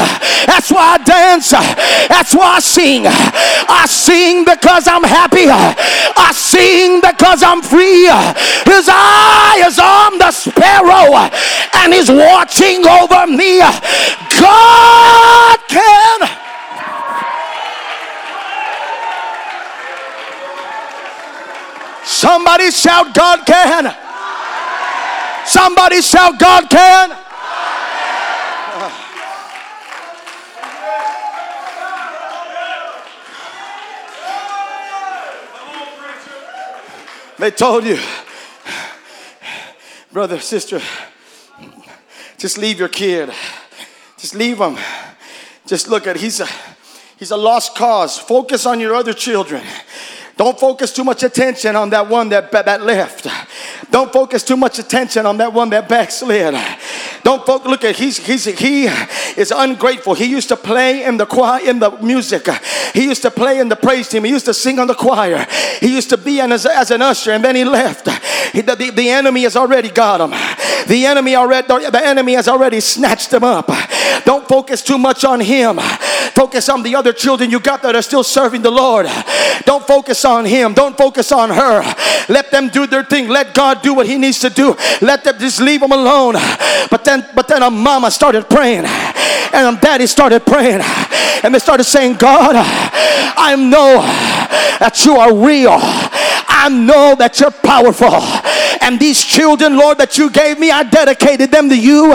That's 0.46 0.70
why 0.70 0.94
I 0.94 0.98
dance. 1.02 1.50
That's 1.50 2.32
why 2.32 2.54
I 2.54 2.60
sing. 2.60 3.02
I 3.04 3.84
sing 3.90 4.44
because 4.44 4.86
I'm 4.86 5.02
happy. 5.02 5.50
I 5.50 6.30
sing 6.32 7.00
because 7.02 7.42
I'm 7.42 7.62
free. 7.62 8.06
His 8.62 8.86
eye 8.88 9.58
is 9.66 9.80
on 9.82 10.18
the 10.22 10.30
sparrow 10.30 11.18
and 11.82 11.92
He's 11.92 12.08
watching 12.08 12.86
over 12.86 13.26
me. 13.26 13.58
God 14.38 15.58
can. 15.66 16.30
Somebody 22.06 22.70
shout, 22.70 23.12
God 23.14 23.44
can. 23.44 23.99
Somebody 25.50 26.00
shout, 26.00 26.38
God 26.38 26.70
can. 26.70 27.10
They 37.36 37.50
told 37.50 37.84
you, 37.84 37.98
brother, 40.12 40.38
sister, 40.38 40.80
just 42.38 42.56
leave 42.56 42.78
your 42.78 42.88
kid. 42.88 43.32
Just 44.18 44.36
leave 44.36 44.58
him. 44.58 44.78
Just 45.66 45.88
look 45.88 46.06
at 46.06 46.14
he's 46.14 46.38
a 46.38 46.46
he's 47.18 47.32
a 47.32 47.36
lost 47.36 47.74
cause. 47.74 48.16
Focus 48.16 48.66
on 48.66 48.78
your 48.78 48.94
other 48.94 49.14
children. 49.14 49.64
Don't 50.36 50.60
focus 50.60 50.92
too 50.92 51.02
much 51.02 51.24
attention 51.24 51.74
on 51.74 51.90
that 51.90 52.08
one 52.08 52.28
that, 52.28 52.52
that 52.52 52.82
left. 52.82 53.26
Don't 53.90 54.12
focus 54.12 54.42
too 54.44 54.56
much 54.56 54.78
attention 54.78 55.26
on 55.26 55.36
that 55.38 55.52
one 55.52 55.70
that 55.70 55.88
backslid. 55.88 56.54
Don't 57.22 57.44
focus, 57.44 57.68
look 57.68 57.84
at 57.84 57.96
he's, 57.96 58.18
he's 58.18 58.44
he 58.44 58.86
is 59.36 59.52
ungrateful. 59.54 60.14
He 60.14 60.24
used 60.24 60.48
to 60.48 60.56
play 60.56 61.04
in 61.04 61.16
the 61.16 61.26
choir 61.26 61.60
in 61.68 61.78
the 61.78 61.90
music. 62.02 62.48
He 62.94 63.04
used 63.04 63.22
to 63.22 63.30
play 63.30 63.60
in 63.60 63.68
the 63.68 63.76
praise 63.76 64.08
team. 64.08 64.24
He 64.24 64.30
used 64.30 64.46
to 64.46 64.54
sing 64.54 64.78
on 64.78 64.86
the 64.86 64.94
choir. 64.94 65.46
He 65.80 65.94
used 65.94 66.10
to 66.10 66.16
be 66.16 66.40
as, 66.40 66.66
as 66.66 66.90
an 66.90 67.02
usher 67.02 67.32
and 67.32 67.44
then 67.44 67.56
he 67.56 67.64
left. 67.64 68.08
He, 68.52 68.62
the, 68.62 68.74
the, 68.74 68.90
the 68.90 69.10
enemy 69.10 69.42
has 69.42 69.56
already 69.56 69.90
got 69.90 70.20
him. 70.20 70.30
The 70.86 71.06
enemy 71.06 71.36
already 71.36 71.66
the 71.68 72.02
enemy 72.02 72.34
has 72.34 72.48
already 72.48 72.80
snatched 72.80 73.32
him 73.32 73.44
up. 73.44 73.70
Don't 74.24 74.46
focus 74.48 74.82
too 74.82 74.98
much 74.98 75.24
on 75.24 75.40
him. 75.40 75.78
Focus 76.34 76.68
on 76.68 76.82
the 76.82 76.94
other 76.96 77.12
children 77.12 77.50
you 77.50 77.60
got 77.60 77.82
that 77.82 77.94
are 77.94 78.02
still 78.02 78.24
serving 78.24 78.62
the 78.62 78.70
Lord. 78.70 79.06
Don't 79.64 79.86
focus 79.86 80.24
on 80.24 80.44
him. 80.44 80.74
Don't 80.74 80.96
focus 80.96 81.32
on 81.32 81.50
her. 81.50 81.82
Let 82.28 82.50
them 82.50 82.68
do 82.68 82.86
their 82.86 83.04
thing. 83.04 83.28
Let 83.28 83.54
God 83.54 83.82
do 83.82 83.94
what 83.94 84.06
he 84.06 84.16
needs 84.16 84.40
to 84.40 84.50
do. 84.50 84.76
Let 85.00 85.24
them 85.24 85.38
just 85.38 85.60
leave 85.60 85.80
them 85.80 85.92
alone. 85.92 86.34
But 86.90 87.04
then 87.10 87.26
but 87.34 87.48
then 87.48 87.62
a 87.62 87.70
mama 87.70 88.10
started 88.10 88.48
praying 88.48 88.84
and 89.52 89.76
a 89.76 89.80
daddy 89.80 90.06
started 90.06 90.46
praying 90.46 90.80
and 91.42 91.54
they 91.54 91.58
started 91.58 91.84
saying, 91.84 92.16
God, 92.16 92.54
I 92.54 93.56
know 93.56 94.02
that 94.78 95.04
you 95.04 95.16
are 95.16 95.34
real. 95.34 95.80
I 96.48 96.68
know 96.68 97.14
that 97.16 97.40
you're 97.40 97.50
powerful. 97.50 98.20
And 98.82 99.00
these 99.00 99.24
children, 99.24 99.76
Lord, 99.76 99.98
that 99.98 100.18
you 100.18 100.30
gave 100.30 100.58
me, 100.58 100.70
I 100.70 100.82
dedicated 100.82 101.50
them 101.50 101.68
to 101.68 101.78
you. 101.78 102.12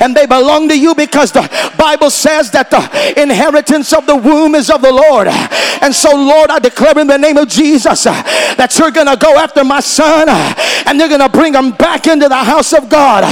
And 0.00 0.16
they 0.16 0.26
belong 0.26 0.68
to 0.68 0.78
you 0.78 0.94
because 0.94 1.32
the 1.32 1.44
Bible 1.78 2.10
says 2.10 2.50
that 2.52 2.70
the 2.70 2.80
inheritance 3.20 3.92
of 3.92 4.06
the 4.06 4.16
womb 4.16 4.54
is 4.54 4.70
of 4.70 4.82
the 4.82 4.92
Lord. 4.92 5.28
And 5.28 5.94
so, 5.94 6.14
Lord, 6.14 6.50
I 6.50 6.58
declare 6.58 6.98
in 6.98 7.06
the 7.06 7.18
name 7.18 7.36
of 7.36 7.48
Jesus 7.48 8.04
that 8.04 8.74
you're 8.78 8.90
going 8.90 9.08
to 9.08 9.16
go 9.16 9.36
after 9.36 9.62
my 9.64 9.80
son 9.80 10.28
and 10.28 10.98
you're 10.98 11.12
going 11.12 11.20
to 11.20 11.28
bring 11.28 11.54
him 11.54 11.72
back 11.72 12.06
into 12.06 12.28
the 12.28 12.42
house 12.42 12.72
of 12.72 12.88
God. 12.88 13.24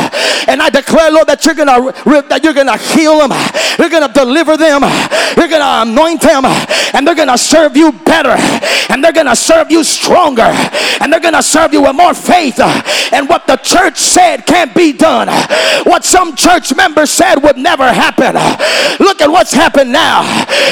And 0.48 0.60
I 0.60 0.68
declare, 0.68 1.10
Lord, 1.10 1.28
that 1.28 1.44
you're 1.44 1.54
going 1.54 1.68
to 1.68 1.92
that 2.28 2.44
you're 2.44 2.54
going 2.54 2.68
to 2.68 2.76
heal 2.76 3.18
them. 3.18 3.32
You're 3.78 3.88
going 3.90 4.06
to 4.06 4.12
deliver 4.12 4.56
them. 4.56 4.82
You're 5.36 5.48
going 5.48 5.64
to 5.64 5.88
anoint 5.88 6.20
them 6.20 6.44
and 6.44 7.06
they're 7.06 7.14
going 7.14 7.32
to 7.32 7.38
serve 7.38 7.76
you 7.76 7.92
better 7.92 8.34
and 8.90 9.02
they're 9.02 9.12
going 9.12 9.26
to 9.26 9.36
serve 9.36 9.70
you 9.70 9.84
stronger 9.84 10.09
and 10.16 11.12
they're 11.12 11.20
going 11.20 11.34
to 11.34 11.42
serve 11.42 11.72
you 11.72 11.82
with 11.82 11.94
more 11.94 12.14
faith. 12.14 12.60
And 12.60 13.28
what 13.28 13.46
the 13.46 13.56
church 13.56 13.98
said 13.98 14.46
can't 14.46 14.74
be 14.74 14.92
done, 14.92 15.28
what 15.84 16.04
some 16.04 16.36
church 16.36 16.74
members 16.74 17.10
said 17.10 17.36
would 17.36 17.56
never 17.56 17.90
happen. 17.92 18.34
Look 18.98 19.20
at 19.20 19.28
what's 19.28 19.52
happened 19.52 19.92
now. 19.92 20.22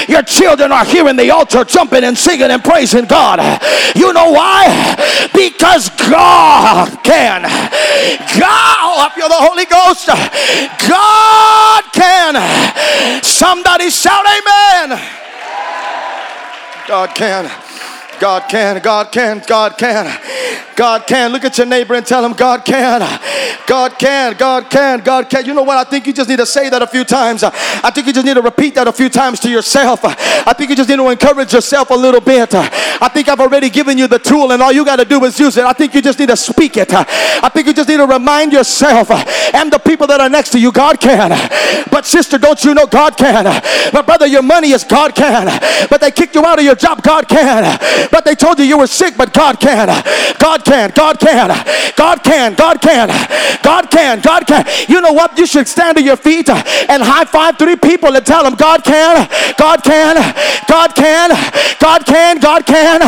Your 0.09 0.23
children 0.23 0.73
are 0.73 0.85
here 0.85 1.09
in 1.09 1.17
the 1.17 1.31
altar 1.31 1.65
jumping 1.65 2.05
and 2.05 2.17
singing 2.17 2.51
and 2.51 2.63
praising 2.63 3.07
God. 3.07 3.39
You 3.95 4.13
know 4.13 4.31
why? 4.31 5.29
Because 5.35 5.91
God 6.09 7.03
can. 7.05 7.43
God, 7.43 8.89
I 8.99 9.11
feel 9.15 9.29
the 9.29 9.35
Holy 9.35 9.65
Ghost. 9.67 10.07
God 10.89 11.85
can. 11.93 13.23
Somebody 13.23 13.91
shout, 13.91 14.25
Amen. 14.27 15.01
God 16.87 17.15
can. 17.15 17.78
God 18.21 18.49
can, 18.49 18.81
God 18.83 19.13
can, 19.13 19.43
God 19.47 19.79
can. 19.79 20.21
God 20.79 21.09
can. 21.09 21.33
Look 21.33 21.45
at 21.45 21.59
your 21.59 21.67
neighbor 21.67 21.95
and 21.95 22.07
tell 22.07 22.25
him, 22.25 22.35
God 22.35 22.65
can. 22.65 23.01
God 23.67 23.99
can, 23.99 24.37
God 24.37 24.71
can, 24.71 25.01
God 25.01 25.29
can. 25.29 25.45
You 25.45 25.53
know 25.53 25.65
what? 25.65 25.77
I 25.77 25.91
think 25.91 26.07
you 26.07 26.13
just 26.13 26.29
need 26.29 26.39
to 26.39 26.47
say 26.47 26.69
that 26.71 26.83
a 26.83 26.87
few 26.87 27.03
times. 27.03 27.43
I 27.43 27.91
think 27.91 28.07
you 28.07 28.13
just 28.13 28.25
need 28.25 28.35
to 28.35 28.43
repeat 28.43 28.77
that 28.77 28.87
a 28.87 28.93
few 28.93 29.09
times 29.09 29.41
to 29.41 29.51
yourself. 29.51 30.01
I 30.05 30.53
think 30.53 30.71
you 30.71 30.77
just 30.77 30.89
need 30.89 30.97
to 30.97 31.09
encourage 31.09 31.53
yourself 31.53 31.91
a 31.91 31.95
little 31.95 32.21
bit. 32.21 32.55
I 32.55 33.09
think 33.09 33.29
I've 33.29 33.41
already 33.41 33.71
given 33.71 33.99
you 33.99 34.07
the 34.07 34.21
tool, 34.21 34.53
and 34.53 34.63
all 34.63 34.71
you 34.71 34.85
got 34.85 34.97
to 34.97 35.05
do 35.05 35.25
is 35.25 35.39
use 35.41 35.57
it. 35.57 35.65
I 35.65 35.73
think 35.73 35.95
you 35.95 36.01
just 36.01 36.21
need 36.21 36.29
to 36.29 36.37
speak 36.37 36.77
it. 36.77 36.93
I 36.95 37.49
think 37.49 37.67
you 37.67 37.75
just 37.75 37.89
need 37.89 37.97
to 37.97 38.07
remind 38.07 38.53
yourself 38.53 39.11
and 39.11 39.73
the 39.73 39.79
people 39.79 40.07
that 40.07 40.21
are 40.21 40.29
next 40.29 40.51
to 40.51 40.61
you, 40.61 40.71
God 40.71 41.01
can. 41.01 41.31
But, 41.91 42.07
sister, 42.07 42.39
don't 42.39 42.63
you 42.65 42.75
know 42.75 42.87
God 42.87 43.17
can? 43.17 43.45
But, 43.93 44.07
brother, 44.07 44.27
your 44.27 44.43
money 44.43 44.71
is 44.71 44.85
God 44.85 45.15
can. 45.17 45.47
But 45.91 46.01
they 46.01 46.13
kicked 46.13 46.37
you 46.37 46.45
out 46.45 46.61
of 46.61 46.65
your 46.65 46.77
job, 46.77 47.03
God 47.03 47.29
can. 47.29 47.79
But 48.11 48.25
they 48.25 48.35
told 48.35 48.59
you 48.59 48.65
you 48.65 48.79
were 48.79 48.87
sick, 48.87 49.17
but 49.17 49.33
God 49.33 49.61
can. 49.61 49.89
God 50.39 50.65
can. 50.65 50.91
God 50.95 51.19
can. 51.19 51.49
God 51.97 52.23
can. 52.23 52.55
God 52.55 52.81
can. 52.81 53.09
God 53.63 53.91
can. 53.91 54.21
God 54.21 54.47
can. 54.47 54.65
You 54.89 55.01
know 55.01 55.13
what? 55.13 55.37
You 55.39 55.47
should 55.47 55.69
stand 55.69 55.97
to 55.97 56.03
your 56.03 56.17
feet 56.17 56.49
and 56.49 57.03
high 57.03 57.25
five 57.25 57.59
three 57.59 57.77
people 57.77 58.15
and 58.15 58.25
tell 58.25 58.45
them 58.45 58.55
God 58.55 58.85
can. 58.85 59.29
God 59.57 59.83
can. 59.83 60.17
God 60.69 60.95
can. 60.95 61.31
God 61.81 62.07
can. 62.07 62.41
God 62.41 62.67
can. 62.67 63.01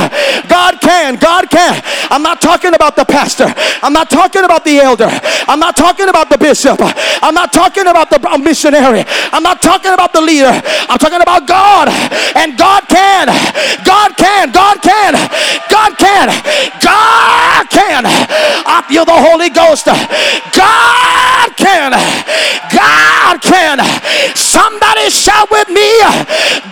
God 0.48 0.80
can. 0.80 1.16
God 1.16 1.50
can. 1.50 1.82
I'm 2.10 2.22
not 2.22 2.40
talking 2.40 2.74
about 2.74 2.96
the 2.96 3.04
pastor. 3.04 3.52
I'm 3.82 3.92
not 3.92 4.10
talking 4.10 4.44
about 4.44 4.64
the 4.64 4.78
elder. 4.78 5.08
I'm 5.48 5.60
not 5.60 5.76
talking 5.76 6.08
about 6.08 6.30
the 6.30 6.38
bishop. 6.38 6.78
I'm 6.80 7.34
not 7.34 7.52
talking 7.52 7.86
about 7.86 8.10
the 8.10 8.18
missionary. 8.42 9.04
I'm 9.32 9.42
not 9.42 9.62
talking 9.62 9.92
about 9.92 10.12
the 10.12 10.20
leader. 10.20 10.52
I'm 10.88 10.98
talking 10.98 11.20
about 11.20 11.46
God. 11.46 11.88
And 12.36 12.58
God 12.58 12.88
can. 12.88 13.26
God 13.84 14.16
can. 14.16 14.52
God 14.52 14.82
can 14.82 14.89
can. 14.90 15.14
God 15.70 15.92
can. 15.98 16.26
God 16.82 17.64
can. 17.70 18.02
I 18.06 18.82
feel 18.88 19.04
the 19.04 19.14
Holy 19.14 19.50
Ghost. 19.50 19.86
God 19.86 21.48
can. 21.56 21.92
God 22.74 23.40
can. 23.40 23.78
Somebody 24.34 25.10
shout 25.10 25.50
with 25.50 25.68
me. 25.68 25.90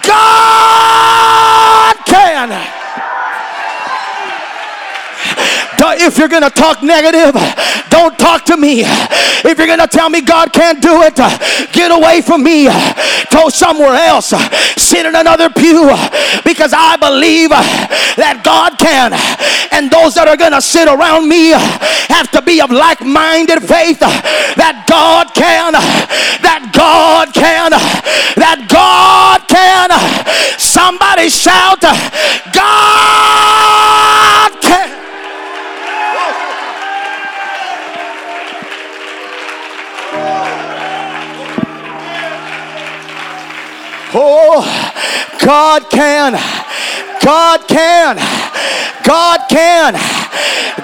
God 0.02 1.94
can. 2.06 2.77
If 6.00 6.18
you're 6.18 6.28
going 6.28 6.42
to 6.42 6.50
talk 6.50 6.82
negative, 6.82 7.34
don't 7.90 8.18
talk 8.18 8.44
to 8.46 8.56
me. 8.56 8.82
If 8.84 9.58
you're 9.58 9.66
going 9.66 9.80
to 9.80 9.86
tell 9.86 10.10
me 10.10 10.20
God 10.20 10.52
can't 10.52 10.80
do 10.80 11.02
it, 11.02 11.16
get 11.72 11.90
away 11.90 12.20
from 12.22 12.42
me. 12.42 12.66
Go 13.30 13.48
somewhere 13.48 13.94
else. 13.94 14.28
Sit 14.76 15.06
in 15.06 15.14
another 15.14 15.50
pew 15.50 15.88
because 16.44 16.72
I 16.74 16.96
believe 16.96 17.50
that 17.50 18.42
God 18.44 18.78
can. 18.78 19.12
And 19.72 19.90
those 19.90 20.14
that 20.14 20.28
are 20.28 20.36
going 20.36 20.52
to 20.52 20.62
sit 20.62 20.88
around 20.88 21.28
me 21.28 21.50
have 21.50 22.30
to 22.32 22.42
be 22.42 22.60
of 22.60 22.70
like 22.70 23.00
minded 23.00 23.60
faith 23.60 24.00
that 24.00 24.84
God 24.88 25.34
can, 25.34 25.72
that 26.42 26.70
God 26.72 27.32
can, 27.34 27.70
that 28.36 28.66
God 28.68 29.46
can. 29.48 29.90
Somebody 30.58 31.28
shout, 31.28 31.80
God 32.52 34.17
Oh, 44.60 44.92
God 45.44 45.88
can. 45.88 46.32
God 47.22 47.68
can. 47.68 48.16
God 49.04 49.40
can. 49.48 49.94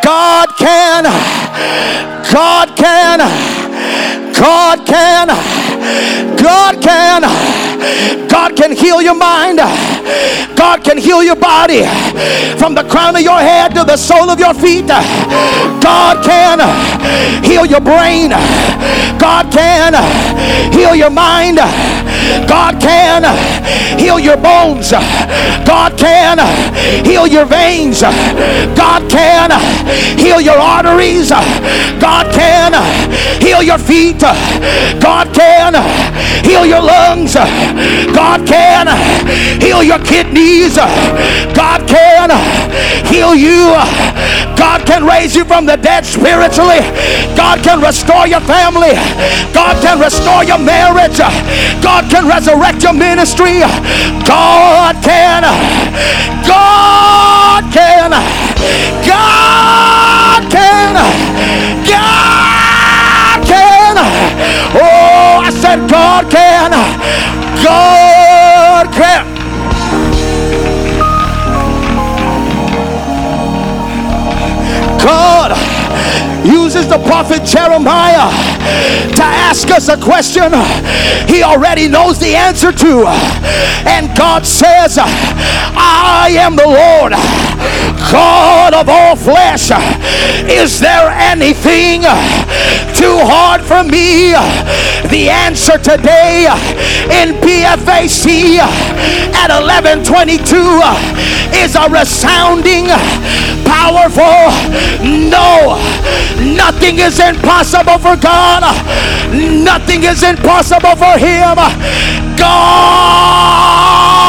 God 0.01 0.49
can. 0.57 1.05
God 2.33 2.77
can. 2.77 3.19
God 4.33 4.87
can. 4.87 5.29
God 6.37 6.83
can. 6.83 7.23
God 8.29 8.57
can 8.57 8.73
heal 8.77 9.03
your 9.03 9.17
mind. 9.17 9.59
God 10.57 10.85
can 10.85 10.99
heal 10.99 11.23
your 11.25 11.37
body 11.37 11.83
from 12.59 12.75
the 12.75 12.85
crown 12.89 13.17
of 13.17 13.23
your 13.23 13.41
head 13.41 13.75
to 13.75 13.83
the 13.83 13.97
sole 13.97 14.31
of 14.31 14.39
your 14.39 14.55
feet. 14.55 14.87
God 14.87 16.25
can 16.25 16.61
heal 17.65 17.71
your 17.71 17.81
brain. 17.81 18.31
God 19.19 19.51
can 19.51 19.95
heal 20.73 20.95
your 20.95 21.11
mind. 21.11 21.57
God 22.49 22.81
can 22.81 23.25
heal 23.99 24.19
your 24.19 24.37
bones. 24.37 24.91
God 24.91 25.97
can 25.97 26.39
heal 27.05 27.27
your 27.27 27.47
veins. 27.47 28.03
God 28.03 29.11
can 29.11 29.51
heal 30.19 30.41
your 30.41 30.59
arteries. 30.59 31.31
God 31.31 32.33
can 32.35 32.73
heal 33.41 33.63
your 33.63 33.79
feet. 33.79 34.21
God 34.21 35.33
can 35.33 35.75
heal 36.45 36.67
your 36.67 36.83
lungs. 36.83 37.35
God 37.35 38.47
can 38.47 38.89
heal 39.61 39.83
your 39.83 39.99
kidneys. 40.01 40.77
God 40.77 41.89
can 41.89 42.31
heal 43.07 43.35
you. 43.35 43.73
God 44.57 44.87
can 44.87 45.05
raise 45.05 45.35
you 45.35 45.45
from 45.45 45.67
the 45.67 45.77
dead 45.77 46.05
spiritually. 46.05 46.81
God 47.37 47.54
can 47.63 47.81
restore 47.81 48.27
your 48.27 48.41
family. 48.41 48.95
God 49.53 49.81
can 49.83 50.01
restore 50.01 50.45
your 50.45 50.59
marriage. 50.59 51.19
God 51.83 52.11
can 52.11 52.27
resurrect 52.27 52.83
your 52.83 52.93
ministry. 52.93 53.61
God 54.27 54.97
can. 55.03 55.43
God 56.47 57.63
can. 57.73 58.11
God 59.07 60.43
can. 60.51 60.95
God 61.87 63.41
can. 63.47 63.97
Oh, 64.77 65.41
I 65.45 65.51
said 65.51 65.89
God 65.89 66.31
can. 66.31 66.73
The 76.89 76.99
prophet 77.07 77.45
Jeremiah 77.45 78.31
to 79.15 79.23
ask 79.23 79.71
us 79.71 79.89
a 79.89 79.97
question 79.97 80.53
he 81.29 81.43
already 81.43 81.89
knows 81.89 82.19
the 82.19 82.35
answer 82.35 82.73
to. 82.73 83.05
And 83.87 84.17
God 84.17 84.47
says, 84.47 84.99
I 84.99 86.35
am 86.39 86.57
the 86.57 86.67
Lord, 86.67 87.13
God 88.11 88.75
of 88.75 88.89
all 88.89 89.17
flesh. 89.17 89.71
Is 90.49 90.81
there 90.81 91.11
anything 91.11 92.03
too 92.95 93.19
hard 93.25 93.63
for 93.63 93.83
me? 93.83 94.33
The 95.11 95.31
answer 95.31 95.79
today 95.79 96.47
in 97.11 97.35
PFAC 97.41 98.59
at 99.35 99.51
1122 99.51 100.81
is 101.61 101.77
a 101.77 101.89
resounding, 101.89 102.87
powerful 103.85 104.49
no. 105.05 105.77
Nothing 106.57 106.99
is 106.99 107.19
impossible 107.21 107.99
for 107.99 108.17
God. 108.17 108.63
Nothing 109.33 110.05
is 110.05 110.23
impossible 110.23 110.97
for 110.97 111.19
Him. 111.19 111.57
God 112.39 114.24